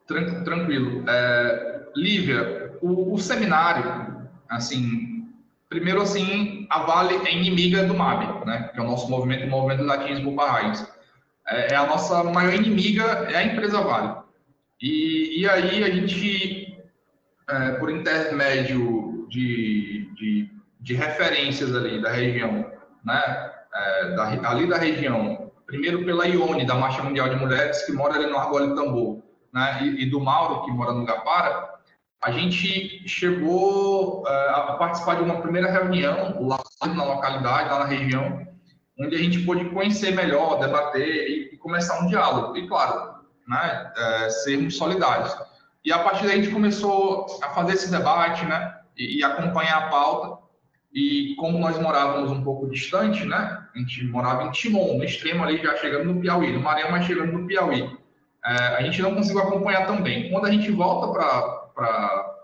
Tranquilo. 0.08 1.04
É, 1.08 1.82
Lívia, 1.96 2.74
o, 2.82 3.14
o 3.14 3.18
seminário 3.20 4.14
assim, 4.56 5.28
primeiro 5.70 6.02
assim, 6.02 6.68
a 6.70 6.80
Vale 6.84 7.15
é 7.28 7.34
inimiga 7.34 7.84
do 7.84 7.94
MAB, 7.94 8.46
né? 8.46 8.70
Que 8.74 8.80
é 8.80 8.84
o 8.84 8.88
nosso 8.88 9.10
movimento, 9.10 9.46
o 9.46 9.50
movimento 9.50 9.84
dos 9.84 9.91
atingismo 9.91 10.36
barrais. 10.36 10.88
É, 11.48 11.74
é, 11.74 11.76
a 11.76 11.86
nossa 11.86 12.24
maior 12.24 12.54
inimiga, 12.54 13.04
é 13.30 13.36
a 13.36 13.44
empresa 13.44 13.82
Vale. 13.82 14.15
E, 14.82 15.41
e 15.41 15.50
aí 15.50 15.84
a 15.84 15.89
gente, 15.89 16.78
é, 17.50 17.72
por 17.74 17.91
intermédio 17.91 19.28
de, 19.30 20.10
de, 20.15 20.50
de, 20.80 20.94
referências 20.94 21.76
ali 21.76 22.02
da 22.02 22.10
região, 22.10 22.72
né? 23.04 23.52
É, 23.74 24.15
da, 24.15 24.50
ali 24.50 24.68
da 24.68 24.78
região, 24.78 25.52
primeiro 25.65 26.06
pela 26.06 26.26
Ione, 26.26 26.65
da 26.65 26.76
Marcha 26.76 27.04
Mundial 27.04 27.30
de 27.30 27.36
Mulheres, 27.36 27.86
que 27.86 27.91
mora 27.91 28.15
ali 28.15 28.28
no 28.28 28.38
Argolho 28.38 28.76
Tambor, 28.76 29.22
né? 29.54 29.80
E, 29.84 30.04
e 30.04 30.10
do 30.10 30.20
Mauro, 30.20 30.63
que 30.65 30.72
mora 30.72 30.94
no 30.94 31.06
Gapara, 31.06 31.75
a 32.26 32.32
gente 32.32 33.08
chegou 33.08 34.24
uh, 34.24 34.28
a 34.28 34.78
participar 34.80 35.18
de 35.18 35.22
uma 35.22 35.42
primeira 35.42 35.72
reunião 35.72 36.48
lá 36.48 36.60
na 36.84 37.04
localidade, 37.04 37.70
lá 37.70 37.80
na 37.80 37.86
região, 37.86 38.48
onde 39.00 39.16
a 39.16 39.20
gente 39.20 39.42
pôde 39.42 39.66
conhecer 39.66 40.10
melhor, 40.16 40.60
debater 40.60 41.08
e, 41.08 41.54
e 41.54 41.58
começar 41.58 42.02
um 42.02 42.08
diálogo. 42.08 42.58
E, 42.58 42.68
claro, 42.68 43.14
né, 43.48 43.92
uh, 43.96 44.32
sermos 44.32 44.76
solidários. 44.76 45.38
E 45.86 45.94
a 45.94 46.00
partir 46.00 46.26
daí 46.26 46.40
a 46.40 46.42
gente 46.42 46.52
começou 46.52 47.28
a 47.44 47.50
fazer 47.50 47.74
esse 47.74 47.92
debate, 47.92 48.44
né, 48.44 48.76
e, 48.98 49.20
e, 49.20 49.24
acompanhar 49.24 49.84
a 49.84 49.88
pauta. 49.90 50.44
E 50.92 51.36
como 51.36 51.60
nós 51.60 51.78
morávamos 51.78 52.32
um 52.32 52.44
pouco 52.44 52.68
distante, 52.72 53.24
né, 53.24 53.68
a 53.72 53.78
gente 53.78 54.04
morava 54.06 54.46
em 54.46 54.52
Timon, 54.52 54.98
no 54.98 55.04
extremo 55.04 55.44
ali, 55.44 55.62
já 55.62 55.76
chegando 55.76 56.12
no 56.12 56.20
Piauí, 56.20 56.52
no 56.52 56.60
Maranhão, 56.60 56.90
mas 56.90 57.06
chegando 57.06 57.34
no 57.34 57.46
Piauí. 57.46 57.84
Uh, 57.84 58.76
a 58.78 58.82
gente 58.82 59.00
não 59.00 59.14
conseguiu 59.14 59.44
acompanhar 59.44 59.86
também. 59.86 60.32
Quando 60.32 60.48
a 60.48 60.52
gente 60.52 60.72
volta 60.72 61.14
para 61.14 61.64
para 61.76 62.36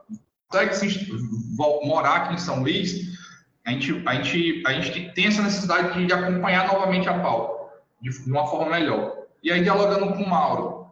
morar 1.83 2.15
aqui 2.15 2.33
em 2.35 2.37
São 2.37 2.61
Luís, 2.61 3.17
a 3.65 3.71
gente, 3.71 4.03
a 4.05 4.15
gente, 4.15 4.63
a 4.65 4.73
gente 4.73 5.13
tem 5.13 5.27
essa 5.27 5.41
necessidade 5.41 6.05
de 6.05 6.13
acompanhar 6.13 6.67
novamente 6.67 7.07
a 7.07 7.19
pauta 7.19 7.73
de, 8.01 8.09
de 8.09 8.31
uma 8.31 8.47
forma 8.47 8.71
melhor. 8.71 9.15
E 9.43 9.51
aí, 9.51 9.63
dialogando 9.63 10.13
com 10.13 10.23
o 10.23 10.29
Mauro, 10.29 10.87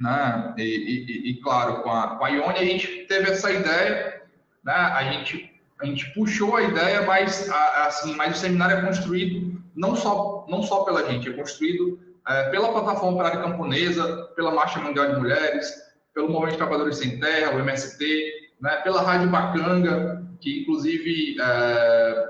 né, 0.00 0.54
e, 0.56 0.62
e, 0.62 1.30
e, 1.30 1.40
claro, 1.42 1.82
com 1.82 1.90
a, 1.90 2.16
com 2.16 2.24
a 2.24 2.28
Ione, 2.28 2.58
a 2.58 2.64
gente 2.64 2.86
teve 3.06 3.30
essa 3.30 3.50
ideia, 3.50 4.22
né, 4.64 4.72
a 4.72 5.04
gente, 5.12 5.60
a 5.80 5.86
gente 5.86 6.12
puxou 6.12 6.56
a 6.56 6.62
ideia, 6.62 7.02
mas, 7.02 7.50
assim, 7.86 8.14
mas 8.14 8.36
o 8.36 8.40
seminário 8.40 8.78
é 8.78 8.82
construído 8.82 9.62
não 9.74 9.96
só, 9.96 10.46
não 10.48 10.62
só 10.62 10.84
pela 10.84 11.10
gente, 11.10 11.28
é 11.28 11.32
construído 11.32 11.98
é, 12.28 12.50
pela 12.50 12.72
plataforma 12.72 13.14
operária 13.14 13.40
camponesa, 13.40 14.30
pela 14.36 14.52
Marcha 14.52 14.80
Mundial 14.80 15.12
de 15.12 15.20
Mulheres, 15.20 15.72
pelo 16.14 16.28
Movimento 16.28 16.52
de 16.52 16.58
Trabalhadores 16.58 16.98
Sem 16.98 17.18
Terra, 17.18 17.54
o 17.54 17.60
MST, 17.60 18.50
né, 18.60 18.76
pela 18.76 19.02
Rádio 19.02 19.30
Bacanga, 19.30 20.22
que 20.40 20.60
inclusive 20.60 21.36
é, 21.40 22.24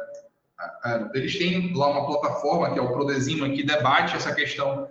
é, 0.85 1.11
eles 1.15 1.37
têm 1.37 1.75
lá 1.75 1.89
uma 1.89 2.07
plataforma 2.07 2.73
que 2.73 2.79
é 2.79 2.83
o 2.83 2.93
Prodesima 2.93 3.49
que 3.49 3.63
debate 3.63 4.17
essa 4.17 4.35
questão 4.35 4.89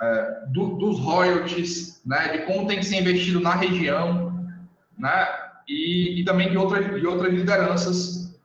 é, 0.00 0.44
do, 0.48 0.76
dos 0.76 1.00
royalties, 1.00 2.00
né, 2.04 2.28
de 2.28 2.38
como 2.44 2.66
tem 2.66 2.78
que 2.78 2.86
ser 2.86 3.00
investido 3.00 3.40
na 3.40 3.54
região, 3.54 4.44
né, 4.96 5.28
e, 5.68 6.20
e, 6.20 6.24
também 6.24 6.50
de 6.50 6.56
outras, 6.56 7.00
de 7.00 7.06
outras 7.06 7.32
lideranças, 7.32 8.38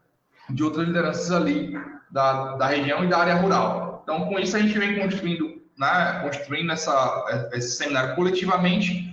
de 0.50 0.64
outras 0.64 0.88
lideranças 0.88 1.32
ali 1.32 1.78
da, 2.10 2.56
da 2.56 2.68
região 2.68 3.04
e 3.04 3.08
da 3.08 3.20
área 3.20 3.36
rural. 3.36 4.02
Então, 4.04 4.26
com 4.28 4.40
isso 4.40 4.58
a 4.58 4.60
gente 4.60 4.78
vem 4.78 5.00
construindo, 5.00 5.62
né, 5.78 6.20
construindo 6.24 6.72
essa, 6.72 7.50
esse 7.54 7.76
seminário 7.78 8.16
coletivamente 8.16 9.11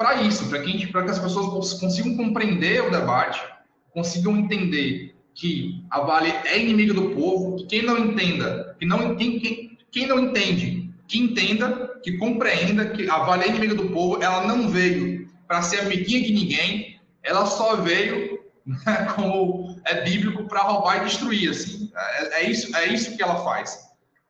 para 0.00 0.22
isso, 0.22 0.48
para 0.48 0.62
que, 0.62 0.86
que 0.86 0.96
as 0.96 1.18
pessoas 1.18 1.74
consigam 1.74 2.16
compreender 2.16 2.82
o 2.82 2.90
debate, 2.90 3.38
consigam 3.92 4.34
entender 4.34 5.14
que 5.34 5.84
a 5.90 6.00
Vale 6.00 6.32
é 6.46 6.58
inimigo 6.58 6.94
do 6.94 7.10
povo, 7.10 7.56
que 7.58 7.66
quem 7.66 7.82
não 7.82 7.98
entenda, 7.98 8.74
que 8.78 8.86
não, 8.86 9.14
quem, 9.14 9.38
quem, 9.38 9.78
quem 9.92 10.06
não 10.06 10.18
entende, 10.18 10.90
que 11.06 11.18
entenda, 11.18 12.00
que 12.02 12.16
compreenda 12.16 12.86
que 12.86 13.10
a 13.10 13.18
Vale 13.18 13.44
é 13.44 13.48
inimiga 13.48 13.74
do 13.74 13.90
povo, 13.90 14.22
ela 14.22 14.46
não 14.46 14.70
veio 14.70 15.28
para 15.46 15.60
ser 15.60 15.80
amiguinha 15.80 16.22
de 16.22 16.32
ninguém, 16.32 16.98
ela 17.22 17.44
só 17.44 17.76
veio, 17.76 18.40
né, 18.64 19.06
como 19.14 19.78
é 19.84 20.00
bíblico, 20.00 20.44
para 20.44 20.62
roubar 20.62 21.02
e 21.02 21.04
destruir, 21.04 21.50
assim. 21.50 21.92
É, 21.94 22.40
é, 22.40 22.50
isso, 22.50 22.74
é 22.74 22.86
isso 22.86 23.14
que 23.18 23.22
ela 23.22 23.44
faz. 23.44 23.78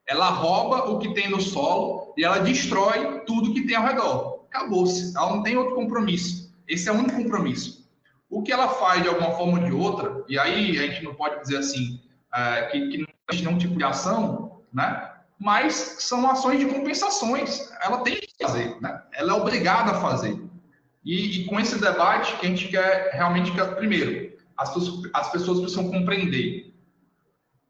Ela 0.04 0.30
rouba 0.30 0.90
o 0.90 0.98
que 0.98 1.14
tem 1.14 1.30
no 1.30 1.40
solo 1.40 2.12
e 2.18 2.24
ela 2.24 2.40
destrói 2.40 3.20
tudo 3.20 3.54
que 3.54 3.68
tem 3.68 3.76
ao 3.76 3.86
redor. 3.86 4.39
Acabou-se. 4.50 5.16
Ela 5.16 5.36
não 5.36 5.42
tem 5.42 5.56
outro 5.56 5.76
compromisso. 5.76 6.52
Esse 6.68 6.88
é 6.88 6.92
o 6.92 6.96
único 6.96 7.16
compromisso. 7.22 7.88
O 8.28 8.42
que 8.42 8.52
ela 8.52 8.68
faz 8.68 9.02
de 9.02 9.08
alguma 9.08 9.32
forma 9.32 9.58
ou 9.58 9.64
de 9.64 9.72
outra, 9.72 10.24
e 10.28 10.38
aí 10.38 10.78
a 10.78 10.82
gente 10.82 11.02
não 11.02 11.14
pode 11.14 11.40
dizer 11.40 11.58
assim, 11.58 12.00
é, 12.34 12.66
que, 12.66 12.88
que 12.88 12.98
não 12.98 13.06
existe 13.28 13.44
nenhum 13.44 13.58
tipo 13.58 13.76
de 13.76 13.84
ação, 13.84 14.60
né? 14.72 15.10
mas 15.38 15.96
são 16.00 16.30
ações 16.30 16.60
de 16.60 16.66
compensações. 16.66 17.72
Ela 17.82 18.02
tem 18.02 18.16
que 18.16 18.28
fazer, 18.40 18.80
né? 18.80 19.02
ela 19.12 19.32
é 19.32 19.34
obrigada 19.34 19.92
a 19.92 20.00
fazer. 20.00 20.38
E, 21.04 21.40
e 21.40 21.46
com 21.46 21.58
esse 21.58 21.80
debate 21.80 22.36
que 22.36 22.46
a 22.46 22.48
gente 22.48 22.68
quer 22.68 23.10
realmente, 23.12 23.50
quer, 23.52 23.74
primeiro, 23.76 24.36
as, 24.56 24.70
as 25.14 25.32
pessoas 25.32 25.60
precisam 25.60 25.90
compreender. 25.90 26.74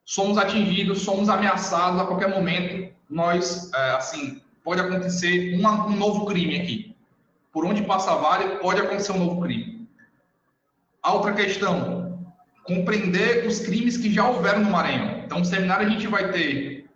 Somos 0.04 0.36
atingidos, 0.36 1.02
somos 1.02 1.28
ameaçados 1.28 2.00
a 2.00 2.04
qualquer 2.04 2.28
momento. 2.28 2.92
Nós, 3.08 3.72
é, 3.72 3.90
assim, 3.92 4.39
pode 4.64 4.80
acontecer 4.80 5.54
uma, 5.54 5.86
um 5.86 5.96
novo 5.96 6.26
crime 6.26 6.60
aqui. 6.60 6.96
Por 7.52 7.64
onde 7.64 7.82
passa 7.82 8.12
a 8.12 8.16
Vale, 8.16 8.56
pode 8.56 8.80
acontecer 8.80 9.12
um 9.12 9.24
novo 9.24 9.40
crime. 9.40 9.88
A 11.02 11.12
outra 11.14 11.32
questão, 11.32 12.00
compreender 12.64 13.46
os 13.46 13.60
crimes 13.60 13.96
que 13.96 14.12
já 14.12 14.28
houveram 14.28 14.60
no 14.60 14.70
Maranhão. 14.70 15.22
Então, 15.24 15.38
no 15.38 15.44
seminário 15.44 15.86
a 15.86 15.90
gente 15.90 16.06
vai 16.06 16.30
ter, 16.30 16.88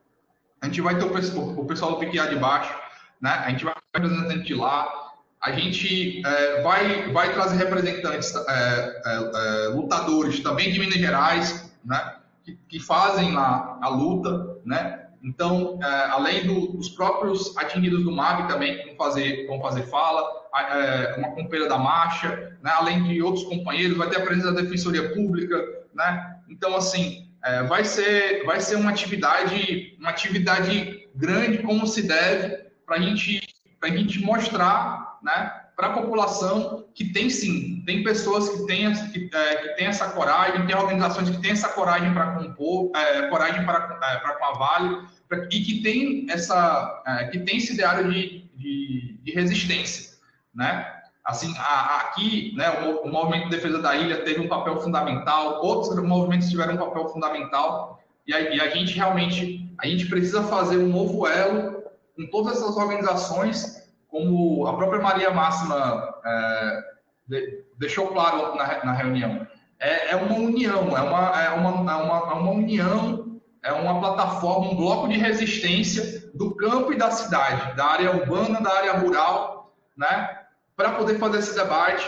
a 0.61 0.67
gente 0.67 0.81
vai 0.81 0.97
ter 0.99 1.05
o 1.05 1.11
pessoal, 1.11 1.49
o 1.49 1.65
pessoal 1.65 1.93
do 1.93 1.99
PQA 1.99 2.29
de 2.29 2.37
baixo, 2.37 2.75
né? 3.21 3.31
A 3.31 3.51
gente 3.51 3.65
vai 3.65 3.75
ter 3.75 4.01
representante 4.01 4.45
de 4.45 4.55
lá, 4.55 5.05
a 5.41 5.53
gente 5.53 6.23
é, 6.25 6.63
vai, 6.63 7.13
vai 7.13 7.33
trazer 7.33 7.57
representantes, 7.57 8.35
é, 8.35 9.03
é, 9.07 9.67
é, 9.67 9.69
lutadores 9.69 10.41
também 10.41 10.73
de 10.73 10.79
Minas 10.79 10.95
Gerais, 10.95 11.73
né? 11.85 12.17
Que, 12.45 12.59
que 12.69 12.79
fazem 12.79 13.33
lá 13.33 13.79
a 13.83 13.89
luta, 13.89 14.59
né? 14.65 15.04
Então, 15.25 15.79
é, 15.83 15.87
além 16.11 16.47
do, 16.47 16.73
dos 16.77 16.91
próprios 16.91 17.57
atingidos 17.57 18.05
do 18.05 18.13
MAB 18.13 18.47
também 18.47 18.85
vão 18.85 18.95
fazer, 18.95 19.47
vão 19.47 19.59
fazer 19.59 19.85
fala, 19.85 20.23
é, 20.55 21.15
uma 21.17 21.31
companheira 21.31 21.67
da 21.67 21.79
marcha, 21.79 22.59
né, 22.63 22.71
além 22.75 23.03
de 23.05 23.23
outros 23.23 23.45
companheiros, 23.45 23.97
vai 23.97 24.11
ter 24.11 24.19
a 24.19 24.25
presença 24.25 24.53
da 24.53 24.61
Defensoria 24.61 25.15
Pública, 25.15 25.57
né? 25.95 26.37
Então, 26.51 26.77
assim, 26.77 27.31
é, 27.43 27.63
vai, 27.63 27.85
ser, 27.85 28.45
vai 28.45 28.61
ser 28.61 28.77
uma 28.77 28.91
atividade, 28.91 29.97
uma 29.99 30.11
atividade 30.11 31.09
grande, 31.15 31.59
como 31.59 31.87
se 31.87 32.03
deve, 32.03 32.63
para 32.85 33.01
gente, 33.01 33.41
a 33.81 33.89
gente 33.89 34.21
mostrar, 34.21 35.19
né, 35.23 35.65
para 35.77 35.89
a 35.89 35.93
população 35.93 36.87
que 36.95 37.13
tem 37.13 37.29
sim, 37.29 37.83
tem 37.85 38.05
pessoas 38.05 38.49
que 38.49 38.67
têm, 38.67 38.93
que, 39.11 39.31
é, 39.33 39.57
que 39.57 39.69
têm 39.71 39.87
essa 39.87 40.11
coragem, 40.11 40.67
tem 40.67 40.77
organizações 40.77 41.31
que 41.31 41.41
têm 41.41 41.51
essa 41.51 41.69
coragem 41.69 42.13
para 42.13 42.33
compor, 42.33 42.93
é, 42.95 43.23
coragem 43.29 43.65
para, 43.65 43.99
é, 44.03 44.39
com 44.39 44.45
a 44.45 44.53
Vale, 44.53 45.07
e 45.51 45.61
que 45.61 45.83
tem 45.83 46.27
essa 46.31 47.03
é, 47.07 47.25
que 47.29 47.39
tem 47.41 47.57
esse 47.57 47.75
ideário 47.75 48.13
de, 48.13 48.45
de, 48.55 49.19
de 49.23 49.33
resistência, 49.33 50.19
né? 50.55 50.93
Assim, 51.25 51.55
a, 51.57 51.97
aqui, 52.01 52.55
né, 52.55 52.69
o, 52.87 53.07
o, 53.07 53.11
movimento 53.11 53.45
de 53.45 53.57
defesa 53.57 53.81
da 53.81 53.97
ilha 53.97 54.23
teve 54.25 54.41
um 54.41 54.49
papel 54.49 54.79
fundamental, 54.83 55.65
outros 55.65 55.97
movimentos 56.03 56.51
tiveram 56.51 56.75
um 56.75 56.79
papel 56.79 57.09
fundamental, 57.09 57.99
e 58.27 58.35
a, 58.35 58.41
e 58.55 58.61
a 58.61 58.69
gente 58.69 58.95
realmente 58.95 59.65
a 59.79 59.87
gente 59.87 60.07
precisa 60.07 60.43
fazer 60.45 60.77
um 60.77 60.89
novo 60.89 61.27
elo 61.27 61.83
com 62.15 62.27
todas 62.27 62.59
essas 62.59 62.77
organizações, 62.77 63.89
como 64.09 64.67
a 64.67 64.77
própria 64.77 65.01
Maria 65.01 65.31
Máxima 65.31 66.15
é, 66.25 66.83
de, 67.27 67.65
deixou 67.79 68.09
claro 68.09 68.55
na, 68.55 68.85
na 68.85 68.93
reunião. 68.93 69.47
É, 69.81 70.13
é, 70.13 70.17
uma 70.17 70.37
união, 70.37 70.97
é 70.97 71.01
uma, 71.01 71.43
é 71.43 71.51
uma, 71.51 71.93
é 71.93 71.97
uma, 71.97 72.35
uma 72.35 72.51
união 72.51 73.24
é 73.65 73.73
uma 73.73 73.99
plataforma, 73.99 74.71
um 74.71 74.77
bloco 74.77 75.09
de 75.09 75.17
resistência 75.17 76.31
do 76.35 76.55
campo 76.55 76.93
e 76.93 76.99
da 76.99 77.11
cidade, 77.11 77.75
da 77.75 77.87
área 77.87 78.15
urbana, 78.15 78.61
da 78.61 78.71
área 78.71 78.93
rural, 78.99 79.75
né, 79.97 80.43
para 80.77 80.93
poder 80.93 81.19
fazer 81.19 81.39
esse 81.39 81.55
debate, 81.55 82.07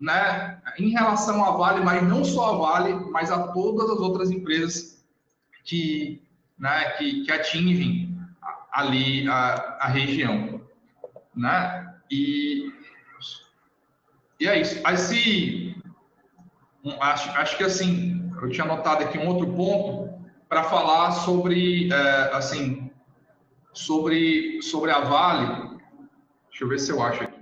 né, 0.00 0.58
em 0.78 0.88
relação 0.88 1.44
à 1.44 1.50
Vale, 1.50 1.84
mas 1.84 2.02
não 2.02 2.24
só 2.24 2.54
a 2.54 2.56
Vale, 2.56 2.94
mas 3.10 3.30
a 3.30 3.48
todas 3.48 3.90
as 3.90 3.98
outras 3.98 4.30
empresas 4.30 5.04
que, 5.64 6.22
né, 6.58 6.92
que, 6.92 7.24
que 7.24 7.30
atingem 7.32 8.18
ali 8.72 9.28
a, 9.28 9.76
a 9.80 9.86
região, 9.86 10.62
né, 11.36 11.94
e, 12.10 12.72
e 14.40 14.48
é 14.48 14.58
isso. 14.58 14.80
Aí 14.82 14.96
se, 14.96 15.76
acho, 17.00 17.30
acho 17.32 17.56
que 17.58 17.64
assim, 17.64 18.32
eu 18.40 18.48
tinha 18.48 18.64
anotado 18.64 19.04
aqui 19.04 19.18
um 19.18 19.28
outro 19.28 19.52
ponto, 19.52 20.09
para 20.50 20.64
falar 20.64 21.12
sobre, 21.12 21.88
é, 21.92 22.30
assim, 22.34 22.90
sobre, 23.72 24.60
sobre 24.60 24.90
a 24.90 24.98
Vale. 24.98 25.78
Deixa 26.50 26.64
eu 26.64 26.68
ver 26.68 26.80
se 26.80 26.90
eu 26.90 27.00
acho 27.00 27.22
aqui. 27.22 27.38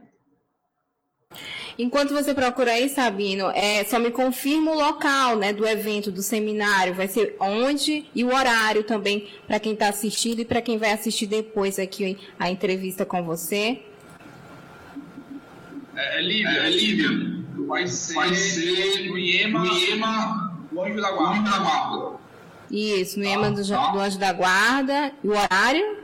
Enquanto 1.78 2.12
você 2.12 2.34
procura 2.34 2.72
aí, 2.72 2.88
Sabino, 2.88 3.50
é, 3.54 3.82
só 3.84 3.98
me 3.98 4.10
confirma 4.10 4.72
o 4.72 4.74
local 4.74 5.36
né, 5.36 5.54
do 5.54 5.66
evento, 5.66 6.10
do 6.10 6.20
seminário, 6.20 6.92
vai 6.92 7.08
ser 7.08 7.34
onde 7.40 8.04
e 8.14 8.24
o 8.24 8.34
horário 8.34 8.82
também 8.82 9.28
para 9.46 9.58
quem 9.58 9.72
está 9.72 9.88
assistindo 9.88 10.40
e 10.40 10.44
para 10.44 10.60
quem 10.60 10.76
vai 10.76 10.92
assistir 10.92 11.26
depois 11.26 11.78
aqui 11.78 12.18
a 12.38 12.50
entrevista 12.50 13.06
com 13.06 13.22
você. 13.22 13.80
É, 15.96 16.18
é 16.18 16.20
Lívia, 16.20 16.48
é, 16.48 16.66
é 16.66 16.70
Lívia. 16.70 17.08
Vai 17.66 17.86
ser, 17.86 18.14
vai 18.14 18.34
ser 18.34 19.08
no 19.08 19.16
IEMA, 19.16 19.60
no 19.60 19.72
IEMA, 19.72 20.58
Anjo 20.78 21.00
da 21.00 21.10
Guarda. 21.12 22.17
Isso, 22.70 23.18
no 23.18 23.24
IEMA 23.24 23.50
do, 23.50 23.62
do 23.62 24.00
Anjo 24.00 24.18
da 24.18 24.32
Guarda. 24.32 25.12
E 25.22 25.28
o 25.28 25.32
horário? 25.32 25.98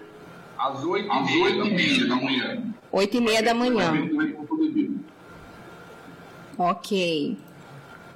Às 0.59 0.85
oito 0.85 1.07
e 1.07 1.71
meia 1.71 2.07
da 2.07 2.17
manhã. 2.17 2.63
Oito 2.93 3.17
e 3.17 3.21
meia 3.21 3.43
da 3.43 3.55
manhã. 3.55 3.93
Ok. 6.57 7.37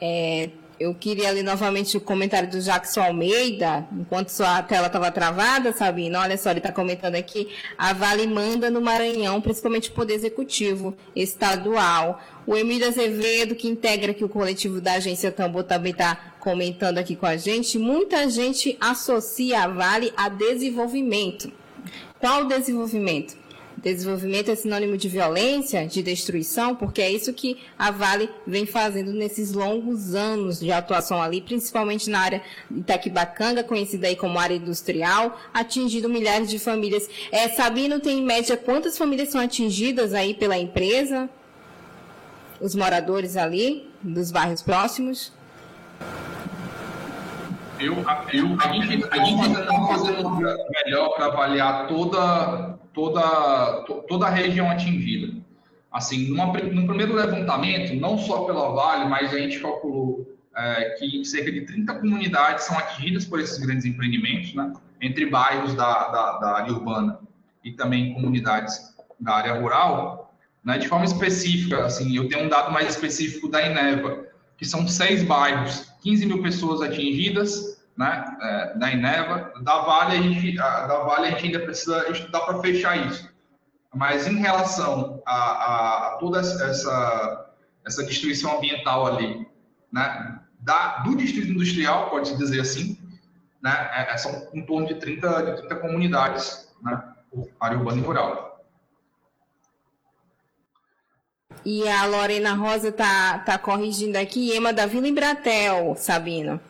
É, 0.00 0.50
eu 0.78 0.94
queria 0.94 1.32
ler 1.32 1.42
novamente 1.42 1.96
o 1.96 2.00
comentário 2.00 2.48
do 2.48 2.60
Jackson 2.60 3.00
Almeida, 3.00 3.84
enquanto 3.92 4.28
sua 4.28 4.62
tela 4.62 4.86
estava 4.86 5.10
travada, 5.10 5.72
Sabina. 5.72 6.20
Olha 6.20 6.38
só, 6.38 6.50
ele 6.50 6.60
está 6.60 6.70
comentando 6.70 7.16
aqui. 7.16 7.48
A 7.76 7.92
Vale 7.92 8.28
manda 8.28 8.70
no 8.70 8.80
Maranhão, 8.80 9.40
principalmente 9.40 9.90
o 9.90 9.92
Poder 9.92 10.14
Executivo 10.14 10.96
Estadual. 11.16 12.20
O 12.46 12.56
Emílio 12.56 12.86
Azevedo, 12.86 13.56
que 13.56 13.68
integra 13.68 14.12
aqui 14.12 14.24
o 14.24 14.28
coletivo 14.28 14.80
da 14.80 14.94
agência 14.94 15.32
Tambor, 15.32 15.64
também 15.64 15.90
está 15.90 16.34
comentando 16.48 16.96
aqui 16.96 17.14
com 17.14 17.26
a 17.26 17.36
gente. 17.36 17.78
Muita 17.78 18.26
gente 18.30 18.74
associa 18.80 19.64
a 19.64 19.68
Vale 19.68 20.10
a 20.16 20.30
desenvolvimento. 20.30 21.52
Qual 22.18 22.46
desenvolvimento? 22.46 23.36
Desenvolvimento 23.76 24.50
é 24.50 24.56
sinônimo 24.56 24.96
de 24.96 25.10
violência, 25.10 25.86
de 25.86 26.02
destruição, 26.02 26.74
porque 26.74 27.02
é 27.02 27.10
isso 27.10 27.34
que 27.34 27.58
a 27.78 27.90
Vale 27.90 28.30
vem 28.46 28.64
fazendo 28.64 29.12
nesses 29.12 29.52
longos 29.52 30.14
anos 30.14 30.58
de 30.58 30.72
atuação 30.72 31.20
ali, 31.20 31.42
principalmente 31.42 32.08
na 32.08 32.20
área 32.20 32.42
de 32.70 32.80
Itaquibacanga, 32.80 33.62
conhecida 33.62 34.06
aí 34.06 34.16
como 34.16 34.38
área 34.38 34.54
industrial, 34.54 35.38
atingindo 35.52 36.08
milhares 36.08 36.48
de 36.48 36.58
famílias. 36.58 37.10
É, 37.30 37.50
Sabino 37.50 38.00
tem 38.00 38.20
em 38.20 38.24
média 38.24 38.56
quantas 38.56 38.96
famílias 38.96 39.28
são 39.28 39.40
atingidas 39.40 40.14
aí 40.14 40.32
pela 40.32 40.56
empresa? 40.56 41.28
Os 42.58 42.74
moradores 42.74 43.36
ali, 43.36 43.86
dos 44.02 44.30
bairros 44.32 44.62
próximos? 44.62 45.36
Eu, 47.80 47.94
eu, 48.32 48.56
a 48.60 48.74
gente 48.74 48.96
está 48.96 49.86
fazendo 49.86 50.30
melhor 50.30 51.14
para 51.14 51.26
avaliar 51.26 51.86
toda, 51.86 52.78
toda, 52.92 53.84
toda 54.08 54.26
a 54.26 54.30
região 54.30 54.70
atingida. 54.70 55.38
Assim, 55.90 56.28
numa, 56.28 56.46
no 56.46 56.86
primeiro 56.86 57.14
levantamento, 57.14 57.94
não 57.94 58.18
só 58.18 58.44
pela 58.44 58.72
Vale, 58.72 59.08
mas 59.08 59.32
a 59.32 59.38
gente 59.38 59.60
calculou 59.60 60.26
é, 60.56 60.90
que 60.98 61.24
cerca 61.24 61.50
de 61.50 61.62
30 61.62 61.94
comunidades 61.94 62.64
são 62.64 62.76
atingidas 62.76 63.24
por 63.24 63.40
esses 63.40 63.58
grandes 63.58 63.84
empreendimentos, 63.86 64.54
né? 64.54 64.72
entre 65.00 65.26
bairros 65.26 65.74
da, 65.74 66.08
da, 66.08 66.38
da 66.38 66.50
área 66.56 66.72
urbana 66.72 67.18
e 67.64 67.72
também 67.72 68.12
comunidades 68.12 68.94
da 69.18 69.34
área 69.34 69.54
rural. 69.60 70.34
Né? 70.64 70.78
De 70.78 70.88
forma 70.88 71.04
específica, 71.04 71.84
assim, 71.84 72.16
eu 72.16 72.28
tenho 72.28 72.46
um 72.46 72.48
dado 72.48 72.72
mais 72.72 72.88
específico 72.88 73.48
da 73.48 73.64
Ineva, 73.64 74.26
que 74.56 74.64
são 74.64 74.86
seis 74.88 75.22
bairros, 75.22 75.87
15 76.00 76.26
mil 76.26 76.42
pessoas 76.42 76.80
atingidas, 76.80 77.78
né, 77.96 78.24
é, 78.40 78.78
da 78.78 78.92
Ineva. 78.92 79.52
Da 79.62 79.80
Vale, 79.80 80.16
a 80.16 80.22
gente, 80.22 80.58
a, 80.58 80.86
da 80.86 80.98
vale 81.00 81.26
a 81.26 81.30
gente 81.30 81.46
ainda 81.46 81.60
precisa 81.60 82.08
estudar 82.10 82.40
para 82.40 82.60
fechar 82.60 82.96
isso. 83.06 83.28
Mas 83.94 84.26
em 84.26 84.36
relação 84.36 85.20
a, 85.26 86.14
a, 86.14 86.16
toda 86.20 86.40
essa, 86.40 87.50
essa 87.84 88.04
destruição 88.04 88.56
ambiental 88.56 89.06
ali, 89.06 89.46
né, 89.92 90.40
da, 90.60 90.98
do 90.98 91.16
distrito 91.16 91.50
industrial, 91.50 92.10
pode-se 92.10 92.36
dizer 92.36 92.60
assim, 92.60 92.98
né, 93.62 93.90
é, 93.92 94.12
é 94.12 94.16
são 94.16 94.48
em 94.52 94.64
torno 94.64 94.86
de 94.86 94.94
30, 94.96 95.42
de 95.42 95.56
30 95.58 95.76
comunidades, 95.76 96.72
né, 96.82 97.02
área 97.58 97.78
urbana 97.78 97.98
e 97.98 98.04
rural. 98.04 98.47
E 101.64 101.86
a 101.88 102.06
Lorena 102.06 102.54
Rosa 102.54 102.92
tá, 102.92 103.38
tá 103.38 103.58
corrigindo 103.58 104.16
aqui, 104.16 104.52
Ema 104.52 104.72
da 104.72 104.86
Vila 104.86 105.08
Embratel, 105.08 105.94
Sabino. 105.96 106.60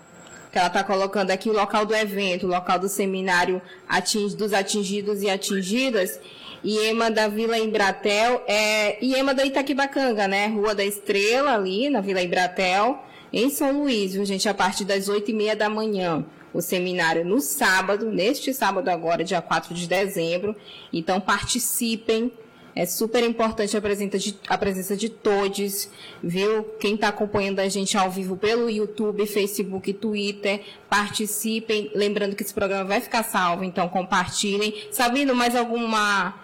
Que 0.50 0.58
ela 0.58 0.70
tá 0.70 0.82
colocando 0.82 1.30
aqui 1.30 1.48
o 1.48 1.52
local 1.52 1.84
do 1.84 1.94
evento, 1.94 2.46
o 2.46 2.50
local 2.50 2.78
do 2.78 2.88
seminário 2.88 3.60
ating, 3.88 4.28
dos 4.36 4.52
atingidos 4.52 5.22
e 5.22 5.28
atingidas. 5.28 6.18
Ema 6.64 7.10
da 7.10 7.28
Vila 7.28 7.58
Embratel 7.58 8.42
é 8.46 9.04
Ema 9.04 9.34
da 9.34 9.44
Itaquibacanga, 9.44 10.26
né? 10.26 10.46
Rua 10.48 10.74
da 10.74 10.84
Estrela, 10.84 11.54
ali 11.54 11.88
na 11.88 12.00
Vila 12.00 12.22
Embratel, 12.22 12.98
em 13.32 13.50
São 13.50 13.82
Luís, 13.82 14.14
viu, 14.14 14.24
gente? 14.24 14.48
A 14.48 14.54
partir 14.54 14.84
das 14.84 15.08
oito 15.08 15.30
e 15.30 15.34
meia 15.34 15.54
da 15.54 15.68
manhã. 15.68 16.24
O 16.52 16.62
seminário 16.62 17.24
no 17.24 17.40
sábado, 17.40 18.10
neste 18.10 18.54
sábado 18.54 18.88
agora, 18.88 19.22
dia 19.22 19.40
4 19.40 19.74
de 19.74 19.86
dezembro. 19.86 20.56
Então 20.92 21.20
participem 21.20 22.32
é 22.74 22.86
super 22.86 23.24
importante 23.24 23.76
a 23.76 23.80
presença 23.80 24.18
de, 24.18 24.38
a 24.48 24.56
presença 24.56 24.96
de 24.96 25.08
todos, 25.08 25.88
viu? 26.22 26.64
Quem 26.78 26.94
está 26.94 27.08
acompanhando 27.08 27.58
a 27.60 27.68
gente 27.68 27.96
ao 27.96 28.10
vivo 28.10 28.36
pelo 28.36 28.70
YouTube, 28.70 29.26
Facebook, 29.26 29.92
Twitter, 29.92 30.62
participem. 30.88 31.90
Lembrando 31.94 32.36
que 32.36 32.42
esse 32.42 32.54
programa 32.54 32.84
vai 32.84 33.00
ficar 33.00 33.24
salvo, 33.24 33.64
então 33.64 33.88
compartilhem. 33.88 34.74
Sabendo 34.92 35.34
mais 35.34 35.56
alguma. 35.56 36.34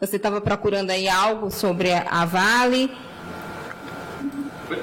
Você 0.00 0.16
estava 0.16 0.40
procurando 0.40 0.90
aí 0.90 1.08
algo 1.08 1.50
sobre 1.50 1.92
a 1.92 2.24
Vale? 2.24 2.90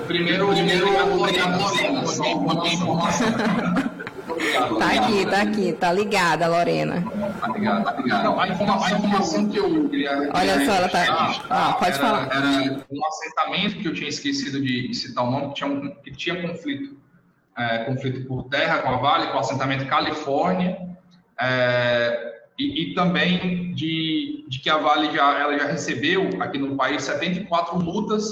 Primeiro, 0.07 0.47
primeiro, 0.47 0.87
primeiro 1.23 2.07
só 2.07 2.33
uma 2.35 2.67
informação. 2.67 3.90
Tá 4.77 4.91
aqui, 4.91 5.25
tá 5.25 5.41
aqui, 5.41 5.73
tá 5.73 5.93
ligada, 5.93 6.47
Lorena. 6.47 7.03
Tá 7.39 7.47
ligada, 7.47 7.83
tá 7.83 8.01
ligada. 8.01 8.23
Não, 8.23 8.39
a, 8.39 8.47
informação, 8.47 9.49
que 9.49 9.57
eu 9.57 9.89
queria. 9.89 10.29
Olha 10.33 10.65
só, 10.65 10.73
ela 10.73 10.89
tá. 10.89 11.41
Ah, 11.49 11.73
pode 11.73 11.91
era, 11.91 11.99
falar. 11.99 12.29
Era 12.31 12.85
um 12.91 13.05
assentamento 13.05 13.77
que 13.77 13.87
eu 13.87 13.93
tinha 13.93 14.09
esquecido 14.09 14.61
de 14.61 14.93
citar 14.93 15.25
o 15.25 15.31
nome, 15.31 15.47
que 15.49 15.53
tinha, 15.55 15.69
um, 15.69 15.89
que 15.95 16.11
tinha 16.11 16.41
conflito. 16.47 17.01
É, 17.57 17.79
conflito 17.79 18.25
por 18.27 18.43
terra 18.43 18.79
com 18.79 18.89
a 18.89 18.97
Vale, 18.97 19.27
com 19.27 19.37
o 19.37 19.39
assentamento 19.39 19.85
Califórnia. 19.85 20.77
É, 21.39 22.31
e, 22.57 22.91
e, 22.91 22.93
também 22.93 23.73
de, 23.73 24.45
de 24.47 24.59
que 24.59 24.69
a 24.69 24.77
Vale 24.77 25.11
já, 25.15 25.39
ela 25.39 25.57
já 25.57 25.65
recebeu 25.65 26.29
aqui 26.39 26.57
no 26.57 26.75
país 26.75 27.03
74 27.03 27.79
multas, 27.79 28.31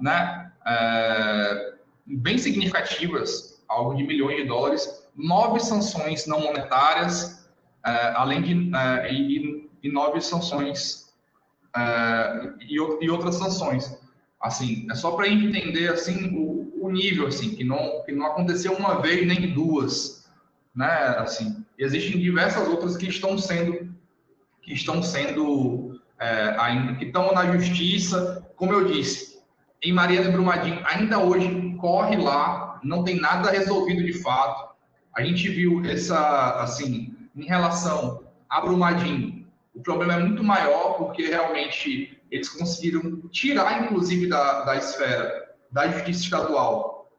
né, 0.00 0.50
é, 0.66 1.74
bem 2.06 2.38
significativas, 2.38 3.62
algo 3.68 3.94
de 3.94 4.02
milhões 4.02 4.36
de 4.36 4.44
dólares, 4.44 5.05
nove 5.16 5.60
sanções 5.60 6.26
não 6.26 6.40
monetárias, 6.40 7.48
uh, 7.86 8.16
além 8.16 8.42
de 8.42 8.54
uh, 8.54 9.06
e, 9.10 9.70
e, 9.82 9.90
nove 9.90 10.20
sanções 10.20 11.14
uh, 11.74 12.54
e, 12.60 12.74
e, 12.74 13.10
outras 13.10 13.36
sanções. 13.36 13.98
Assim, 14.40 14.86
é 14.90 14.94
só 14.94 15.12
para 15.12 15.28
entender 15.28 15.88
assim 15.88 16.36
o, 16.36 16.86
o, 16.86 16.90
nível 16.90 17.26
assim 17.26 17.54
que 17.54 17.64
não 17.64 18.02
que 18.04 18.12
não 18.12 18.26
aconteceu 18.26 18.74
uma 18.74 19.00
vez 19.00 19.26
nem 19.26 19.52
duas, 19.54 20.28
né? 20.74 21.16
Assim, 21.18 21.64
existem 21.78 22.20
diversas 22.20 22.68
outras 22.68 22.96
que 22.96 23.08
estão 23.08 23.38
sendo 23.38 23.94
que 24.60 24.74
estão 24.74 25.02
sendo 25.02 25.98
ainda 26.58 26.94
que 26.96 27.06
estão 27.06 27.32
na 27.32 27.52
justiça, 27.56 28.46
como 28.56 28.72
eu 28.72 28.86
disse, 28.86 29.40
em 29.82 29.92
Maria 29.92 30.22
de 30.22 30.30
Brumadinho 30.30 30.82
ainda 30.84 31.18
hoje 31.18 31.74
corre 31.78 32.16
lá, 32.16 32.78
não 32.82 33.04
tem 33.04 33.18
nada 33.18 33.50
resolvido 33.50 34.04
de 34.04 34.12
fato. 34.14 34.75
A 35.16 35.22
gente 35.22 35.48
viu 35.48 35.82
essa, 35.86 36.60
assim, 36.60 37.16
em 37.34 37.44
relação 37.46 38.24
a 38.50 38.60
Brumadinho, 38.60 39.46
o 39.74 39.80
problema 39.80 40.12
é 40.12 40.18
muito 40.18 40.44
maior 40.44 40.98
porque 40.98 41.26
realmente 41.26 42.20
eles 42.30 42.50
conseguiram 42.50 43.22
tirar, 43.30 43.82
inclusive, 43.82 44.28
da, 44.28 44.64
da 44.64 44.76
esfera 44.76 45.54
da 45.72 45.88
justiça 45.88 46.24
estadual, 46.24 47.10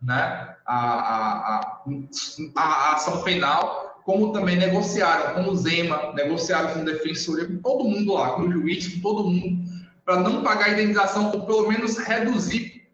né, 0.00 0.54
a, 0.64 0.76
a, 0.76 1.60
a, 1.60 2.62
a 2.62 2.94
ação 2.94 3.22
penal, 3.22 4.00
como 4.04 4.32
também 4.32 4.56
negociaram 4.56 5.34
com 5.34 5.50
o 5.50 5.56
Zema, 5.56 6.12
negociaram 6.12 6.74
com 6.74 6.80
o 6.80 6.84
defensor, 6.84 7.44
com 7.44 7.58
todo 7.58 7.84
mundo 7.84 8.12
lá, 8.14 8.30
com 8.30 8.42
o 8.42 8.52
juiz, 8.52 8.94
com 8.94 9.00
todo 9.00 9.28
mundo, 9.28 9.68
para 10.04 10.20
não 10.20 10.44
pagar 10.44 10.66
a 10.66 10.72
indenização, 10.72 11.32
ou 11.32 11.44
pelo 11.44 11.68
menos 11.68 11.98
reduzir 11.98 12.88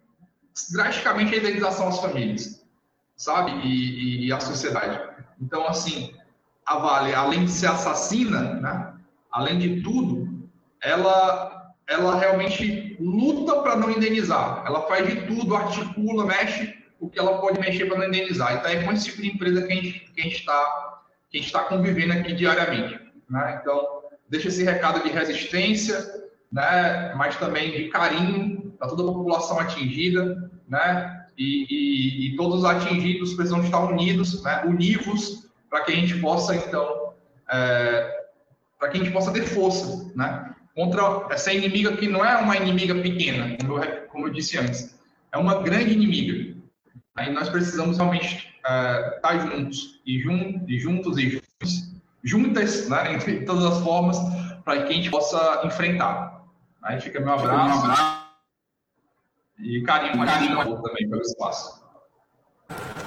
drasticamente 0.73 1.35
a 1.35 1.39
indenização 1.39 1.89
às 1.89 2.01
famílias 2.01 2.58
sabe? 3.18 3.50
E, 3.66 4.26
e, 4.26 4.33
a 4.33 4.40
sociedade. 4.40 4.98
Então, 5.42 5.66
assim, 5.66 6.14
a 6.64 6.78
Vale, 6.78 7.12
além 7.12 7.44
de 7.44 7.50
ser 7.50 7.66
assassina, 7.66 8.54
né? 8.54 8.94
além 9.31 9.59
de 9.59 9.83
tudo, 9.83 10.48
ela, 10.81 11.74
ela 11.87 12.18
realmente 12.18 12.96
luta 13.00 13.61
para 13.61 13.76
não 13.76 13.90
indenizar. 13.90 14.62
Ela 14.64 14.87
faz 14.87 15.07
de 15.07 15.26
tudo, 15.26 15.57
articula, 15.57 16.24
mexe 16.24 16.78
o 17.00 17.11
que 17.11 17.18
ela 17.18 17.38
pode 17.40 17.61
mexer 17.61 17.87
para 17.87 17.98
não 17.98 18.07
indenizar. 18.07 18.54
Então, 18.54 18.70
é 18.70 18.83
com 18.83 18.92
esse 18.92 19.07
tipo 19.07 19.22
de 19.22 19.28
empresa 19.28 19.62
que 19.66 19.72
a 19.72 20.22
gente 20.22 20.37
está 20.37 20.94
que 21.31 21.38
está 21.38 21.64
convivendo 21.64 22.14
aqui 22.14 22.33
diariamente. 22.33 22.98
Né? 23.28 23.59
Então, 23.61 24.02
deixa 24.31 24.48
esse 24.48 24.64
recado 24.64 25.02
de 25.02 25.11
resistência, 25.11 25.98
né? 26.50 27.12
mas 27.16 27.37
também 27.37 27.70
de 27.70 27.88
carinho 27.90 28.74
para 28.78 28.88
toda 28.88 29.02
a 29.02 29.12
população 29.12 29.61
atingida, 29.61 30.50
né? 30.66 31.17
E, 31.38 31.66
e, 31.70 32.27
e 32.27 32.37
todos 32.37 32.59
os 32.59 32.64
atingidos 32.64 33.35
precisam 33.35 33.62
estar 33.62 33.79
unidos, 33.79 34.42
né, 34.42 34.64
univos, 34.66 35.48
para 35.70 35.83
que 35.83 35.92
a 35.92 35.94
gente 35.94 36.18
possa, 36.18 36.57
então, 36.57 37.14
é, 37.48 38.24
para 38.79 38.88
que 38.88 38.98
a 38.98 39.01
gente 39.01 39.12
possa 39.12 39.33
ter 39.33 39.42
força, 39.42 40.11
né, 40.16 40.53
contra 40.74 41.27
essa 41.31 41.53
inimiga 41.53 41.96
que 41.96 42.09
não 42.09 42.24
é 42.24 42.37
uma 42.37 42.57
inimiga 42.57 42.94
pequena, 42.96 43.57
como 43.61 43.79
eu, 43.79 44.07
como 44.08 44.27
eu 44.27 44.33
disse 44.33 44.58
antes, 44.58 44.98
é 45.33 45.38
uma 45.38 45.63
grande 45.63 45.92
inimiga. 45.92 46.56
Aí 47.17 47.33
nós 47.33 47.48
precisamos 47.48 47.96
realmente 47.96 48.52
é, 48.67 49.15
estar 49.17 49.38
juntos, 49.38 50.00
e, 50.04 50.19
jun, 50.21 50.65
e 50.67 50.79
juntos 50.79 51.19
e 51.19 51.31
juntos, 51.31 52.00
juntas, 52.25 52.88
né, 52.88 53.15
entre 53.15 53.44
todas 53.44 53.65
as 53.65 53.81
formas, 53.85 54.19
para 54.65 54.83
que 54.83 54.92
a 54.92 54.96
gente 54.96 55.10
possa 55.10 55.63
enfrentar. 55.65 56.44
Aí 56.83 57.00
fica 57.00 57.21
meu 57.21 57.35
abraço. 57.35 58.17
E 59.61 59.83
carinho, 59.83 60.25
carinho 60.25 60.83
também 60.83 61.09
pelo 61.09 61.23
espaço. 61.23 61.79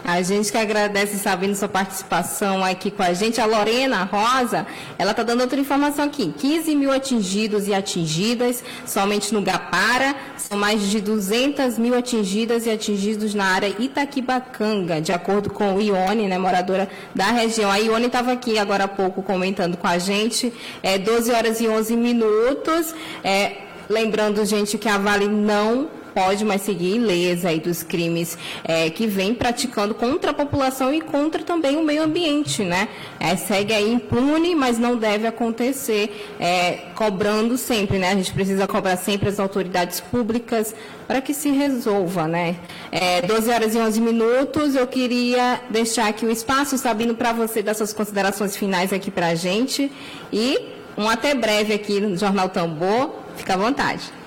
A 0.04 0.22
gente 0.24 0.52
que 0.52 0.58
agradece, 0.58 1.18
Sabino, 1.18 1.56
sua 1.56 1.70
participação 1.70 2.66
aqui 2.66 2.90
com 2.90 3.04
a 3.04 3.14
gente. 3.14 3.40
A 3.40 3.46
Lorena 3.46 4.04
Rosa, 4.04 4.66
ela 4.98 5.12
está 5.12 5.22
dando 5.22 5.42
outra 5.42 5.60
informação 5.60 6.06
aqui. 6.06 6.34
15 6.38 6.76
mil 6.76 6.92
atingidos 6.92 7.68
e 7.68 7.74
atingidas 7.74 8.64
somente 8.86 9.34
no 9.34 9.42
Gapara. 9.42 10.16
São 10.36 10.58
mais 10.58 10.82
de 10.90 11.00
200 11.00 11.78
mil 11.78 11.96
atingidas 11.96 12.66
e 12.66 12.72
atingidos 12.72 13.36
na 13.36 13.46
área 13.46 13.74
Itaquibacanga, 13.80 15.00
de 15.00 15.14
acordo 15.14 15.52
com 15.52 15.76
o 15.76 15.82
Ione, 15.82 16.28
né, 16.28 16.38
moradora 16.38 16.90
da 17.14 17.28
região. 17.28 17.72
A 17.72 17.78
Ione 17.78 18.08
estava 18.08 18.32
aqui 18.32 18.58
agora 18.58 18.86
há 18.86 18.90
pouco 18.90 19.22
comentando 19.22 19.78
com 19.78 19.88
a 19.88 20.00
gente. 20.00 20.52
É 20.82 20.98
12 20.98 21.32
horas 21.32 21.62
e 21.62 21.68
11 21.68 21.96
minutos. 21.96 22.94
É, 23.24 23.58
lembrando, 23.88 24.44
gente, 24.44 24.78
que 24.78 24.90
a 24.90 24.98
Vale 24.98 25.28
não 25.28 26.01
pode 26.14 26.44
mais 26.46 26.62
seguir 26.62 26.96
ilesa 26.96 27.50
aí 27.50 27.60
dos 27.60 27.84
crimes 27.84 28.38
é, 28.64 28.90
que 28.90 29.08
vem 29.08 29.34
praticando 29.34 29.94
contra 29.94 30.32
a 30.32 30.34
população 30.34 30.94
e 30.94 31.02
contra 31.02 31.44
também 31.44 31.78
o 31.78 31.84
meio 31.84 32.04
ambiente, 32.04 32.64
né? 32.64 32.88
É, 33.20 33.36
segue 33.36 33.74
aí 33.74 33.94
impune, 33.94 34.56
mas 34.56 34.78
não 34.78 34.96
deve 34.96 35.28
acontecer 35.28 36.34
é, 36.40 36.90
cobrando 36.96 37.58
sempre, 37.58 37.98
né? 37.98 38.12
A 38.12 38.16
gente 38.16 38.34
precisa 38.34 38.68
cobrar 38.68 38.98
sempre 38.98 39.30
as 39.30 39.40
autoridades 39.40 40.00
públicas 40.00 40.76
para 41.08 41.22
que 41.22 41.34
se 41.34 41.50
resolva, 41.50 42.28
né? 42.28 42.56
É, 42.92 43.22
12 43.22 43.50
horas 43.50 43.76
e 43.76 43.78
11 43.78 44.02
minutos, 44.02 44.76
eu 44.76 44.88
queria 44.88 45.62
deixar 45.70 46.08
aqui 46.08 46.26
o 46.26 46.32
espaço, 46.32 46.78
Sabino, 46.78 47.16
para 47.16 47.34
você 47.34 47.62
dar 47.62 47.74
suas 47.74 47.94
considerações 47.94 48.56
finais 48.56 48.94
aqui 48.94 49.12
para 49.12 49.28
a 49.28 49.36
gente 49.36 49.92
e 50.32 50.58
um 50.98 51.10
até 51.10 51.34
breve 51.34 51.74
aqui 51.74 52.00
no 52.00 52.18
Jornal 52.18 52.50
Tambor. 52.50 53.16
Fica 53.36 53.54
à 53.54 53.58
vontade. 53.58 54.21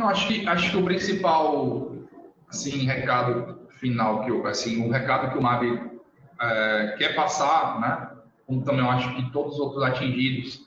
Não, 0.00 0.08
acho 0.08 0.28
que, 0.28 0.48
acho 0.48 0.70
que 0.70 0.76
o 0.78 0.82
principal 0.82 1.92
assim, 2.48 2.86
recado 2.86 3.68
final, 3.78 4.24
que 4.24 4.30
eu, 4.30 4.46
assim, 4.46 4.82
o 4.82 4.90
recado 4.90 5.30
que 5.30 5.36
o 5.36 5.42
MAB 5.42 5.62
é, 6.40 6.94
quer 6.96 7.14
passar, 7.14 7.78
né, 7.78 8.10
como 8.46 8.62
também 8.62 8.80
eu 8.80 8.90
acho 8.90 9.14
que 9.14 9.30
todos 9.30 9.56
os 9.56 9.60
outros 9.60 9.82
atingidos 9.82 10.66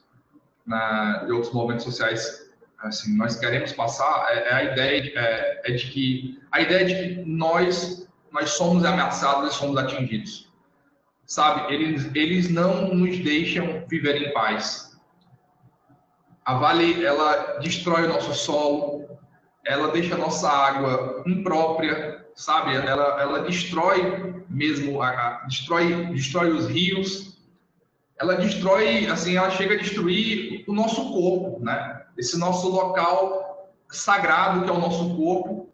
né, 0.68 1.24
de 1.26 1.32
outros 1.32 1.52
movimentos 1.52 1.84
sociais, 1.84 2.48
assim, 2.78 3.18
nós 3.18 3.36
queremos 3.36 3.72
passar, 3.74 4.28
é, 4.30 4.50
é 4.50 4.54
a 4.54 4.64
ideia 4.66 5.02
de, 5.02 5.18
é, 5.18 5.62
é, 5.66 5.72
de 5.72 5.88
que 5.88 6.40
a 6.52 6.62
ideia 6.62 6.86
de 6.86 6.96
que 6.96 7.26
nós 7.26 8.08
nós 8.32 8.52
somos 8.52 8.86
ameaçados 8.86 9.52
e 9.52 9.58
somos 9.58 9.78
atingidos, 9.78 10.48
sabe? 11.26 11.74
Eles 11.74 12.10
eles 12.14 12.50
não 12.52 12.94
nos 12.94 13.18
deixam 13.18 13.84
viver 13.88 14.22
em 14.22 14.32
paz. 14.32 14.96
A 16.46 16.56
Vale 16.56 17.04
ela 17.04 17.60
destrói 17.60 18.06
o 18.06 18.10
nosso 18.10 18.34
solo, 18.34 19.13
ela 19.66 19.92
deixa 19.92 20.16
a 20.16 20.18
nossa 20.18 20.50
água 20.50 21.24
imprópria, 21.26 22.26
sabe? 22.36 22.76
Ela, 22.76 23.22
ela 23.22 23.40
destrói 23.40 24.44
mesmo, 24.50 25.02
a, 25.02 25.10
a, 25.10 25.46
destrói, 25.46 26.08
destrói 26.08 26.52
os 26.52 26.68
rios, 26.68 27.38
ela 28.20 28.36
destrói, 28.36 29.08
assim, 29.08 29.36
ela 29.36 29.50
chega 29.52 29.76
a 29.76 29.78
destruir 29.78 30.64
o 30.68 30.74
nosso 30.74 31.12
corpo, 31.12 31.64
né? 31.64 32.04
Esse 32.18 32.38
nosso 32.38 32.70
local 32.70 33.72
sagrado 33.90 34.64
que 34.64 34.70
é 34.70 34.74
o 34.74 34.80
nosso 34.80 35.16
corpo, 35.16 35.70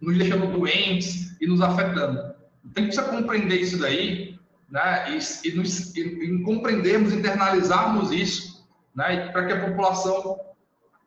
nos 0.00 0.16
deixando 0.16 0.46
doentes 0.46 1.36
e 1.40 1.46
nos 1.46 1.60
afetando. 1.60 2.34
Então, 2.64 2.82
a 2.82 2.86
gente 2.86 2.96
precisa 2.96 3.04
compreender 3.04 3.60
isso 3.60 3.78
daí, 3.78 4.38
né? 4.70 5.10
E, 5.10 5.48
e, 5.48 5.52
nos, 5.52 5.94
e, 5.96 6.00
e 6.00 6.42
compreendermos, 6.42 7.12
internalizarmos 7.12 8.12
isso, 8.12 8.66
né? 8.94 9.28
Para 9.28 9.46
que 9.46 9.52
a 9.52 9.68
população 9.68 10.38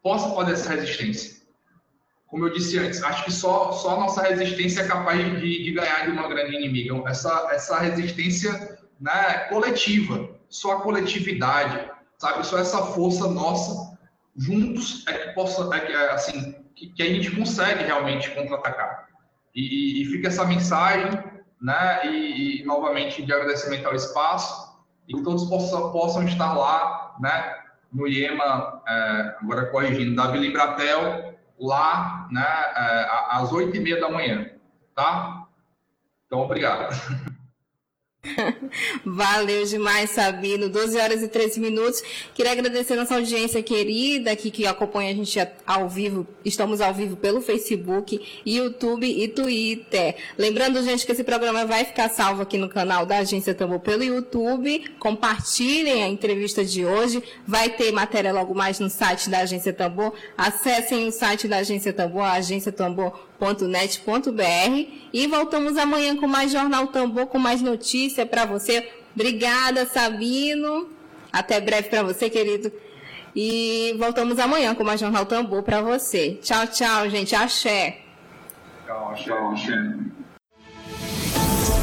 possa 0.04 0.34
fazer 0.36 0.54
essa 0.54 0.70
resistência 0.70 1.39
como 2.30 2.46
eu 2.46 2.54
disse 2.54 2.78
antes, 2.78 3.02
acho 3.02 3.26
que 3.26 3.32
só, 3.32 3.72
só 3.72 3.96
a 3.96 4.00
nossa 4.02 4.22
resistência 4.22 4.82
é 4.82 4.88
capaz 4.88 5.20
de, 5.40 5.64
de 5.64 5.72
ganhar 5.72 6.06
de 6.06 6.12
uma 6.12 6.28
grande 6.28 6.56
inimiga. 6.56 7.02
Essa, 7.10 7.50
essa 7.52 7.80
resistência 7.80 8.78
né, 9.02 9.48
coletiva, 9.50 10.30
só 10.48 10.74
a 10.74 10.82
coletividade, 10.82 11.90
sabe? 12.20 12.46
Só 12.46 12.60
essa 12.60 12.78
força 12.88 13.28
nossa 13.28 13.98
juntos 14.36 15.06
é 15.08 15.14
que 15.14 15.34
possa, 15.34 15.76
é 15.76 15.80
que, 15.80 15.92
é, 15.92 16.12
assim, 16.12 16.56
que, 16.76 16.90
que, 16.90 17.02
a 17.02 17.08
gente 17.08 17.32
consegue 17.32 17.84
realmente 17.84 18.30
contra-atacar. 18.32 19.08
E, 19.56 20.04
e, 20.04 20.06
fica 20.06 20.28
essa 20.28 20.46
mensagem, 20.46 21.12
né? 21.60 22.06
E, 22.06 22.62
e, 22.62 22.66
novamente 22.66 23.24
de 23.24 23.34
agradecimento 23.34 23.88
ao 23.88 23.96
espaço 23.96 24.78
e 25.08 25.16
que 25.16 25.24
todos 25.24 25.46
possam, 25.46 25.92
possam 25.92 26.24
estar 26.26 26.54
lá, 26.54 27.16
né? 27.20 27.56
No 27.92 28.08
IEMA, 28.08 28.84
é, 28.88 29.36
agora 29.42 29.66
corrigindo, 29.66 30.16
da 30.16 30.28
Vila 30.28 30.46
Embratel, 30.46 31.29
lá 31.60 32.28
né, 32.32 32.42
é, 32.76 33.08
às 33.30 33.52
oito 33.52 33.76
e 33.76 33.80
meia 33.80 34.00
da 34.00 34.10
manhã, 34.10 34.50
tá? 34.96 35.48
Então, 36.26 36.40
obrigado. 36.40 36.90
Valeu 39.06 39.66
demais, 39.66 40.10
Sabino. 40.10 40.70
12 40.70 40.98
horas 40.98 41.24
e 41.24 41.28
13 41.28 41.60
minutos. 41.60 42.04
Queria 42.34 42.52
agradecer 42.52 42.96
nossa 42.96 43.16
audiência 43.16 43.64
querida 43.64 44.32
aqui 44.32 44.52
que 44.52 44.66
acompanha 44.66 45.12
a 45.12 45.14
gente 45.14 45.40
ao 45.66 45.88
vivo. 45.88 46.28
Estamos 46.44 46.82
ao 46.82 46.94
vivo 46.94 47.16
pelo 47.16 47.42
Facebook, 47.42 48.20
YouTube 48.46 49.08
e 49.08 49.28
Twitter. 49.28 50.16
Lembrando, 50.38 50.84
gente, 50.84 51.06
que 51.06 51.12
esse 51.12 51.24
programa 51.24 51.66
vai 51.66 51.86
ficar 51.86 52.10
salvo 52.10 52.42
aqui 52.42 52.58
no 52.58 52.68
canal 52.68 53.06
da 53.06 53.20
Agência 53.20 53.54
Tambor 53.54 53.80
pelo 53.80 54.04
YouTube. 54.04 54.84
Compartilhem 55.00 56.04
a 56.04 56.08
entrevista 56.08 56.64
de 56.66 56.86
hoje. 56.86 57.24
Vai 57.48 57.70
ter 57.70 57.92
matéria 57.92 58.34
logo 58.34 58.54
mais 58.54 58.80
no 58.80 58.90
site 58.90 59.30
da 59.30 59.40
Agência 59.40 59.72
Tambor. 59.72 60.14
Acessem 60.38 61.08
o 61.08 61.12
site 61.12 61.48
da 61.48 61.58
Agência 61.58 61.94
Tambor, 61.94 63.29
agenciatambor.net.br 63.40 64.92
e 65.14 65.28
voltamos 65.28 65.78
amanhã 65.78 66.16
com 66.16 66.28
mais 66.28 66.52
Jornal 66.52 66.88
Tambor, 66.88 67.28
com 67.28 67.40
mais 67.40 67.62
notícia 67.62 68.26
para 68.26 68.46
você. 68.46 68.88
Obrigada, 69.16 69.86
Sabino. 69.86 70.88
Até 71.32 71.60
breve 71.60 71.90
para 71.90 72.04
você, 72.04 72.30
querido. 72.30 72.72
E 73.36 73.96
voltamos 73.98 74.40
amanhã 74.40 74.76
com 74.76 74.84
mais 74.84 75.00
Jornal 75.00 75.26
Tambor 75.26 75.64
para 75.64 75.82
você. 75.82 76.38
Tchau, 76.42 76.68
tchau, 76.68 77.10
gente. 77.10 77.36
Axé. 77.36 78.00
Tchau, 78.86 79.12
axé, 79.12 79.32
axé. 79.32 79.74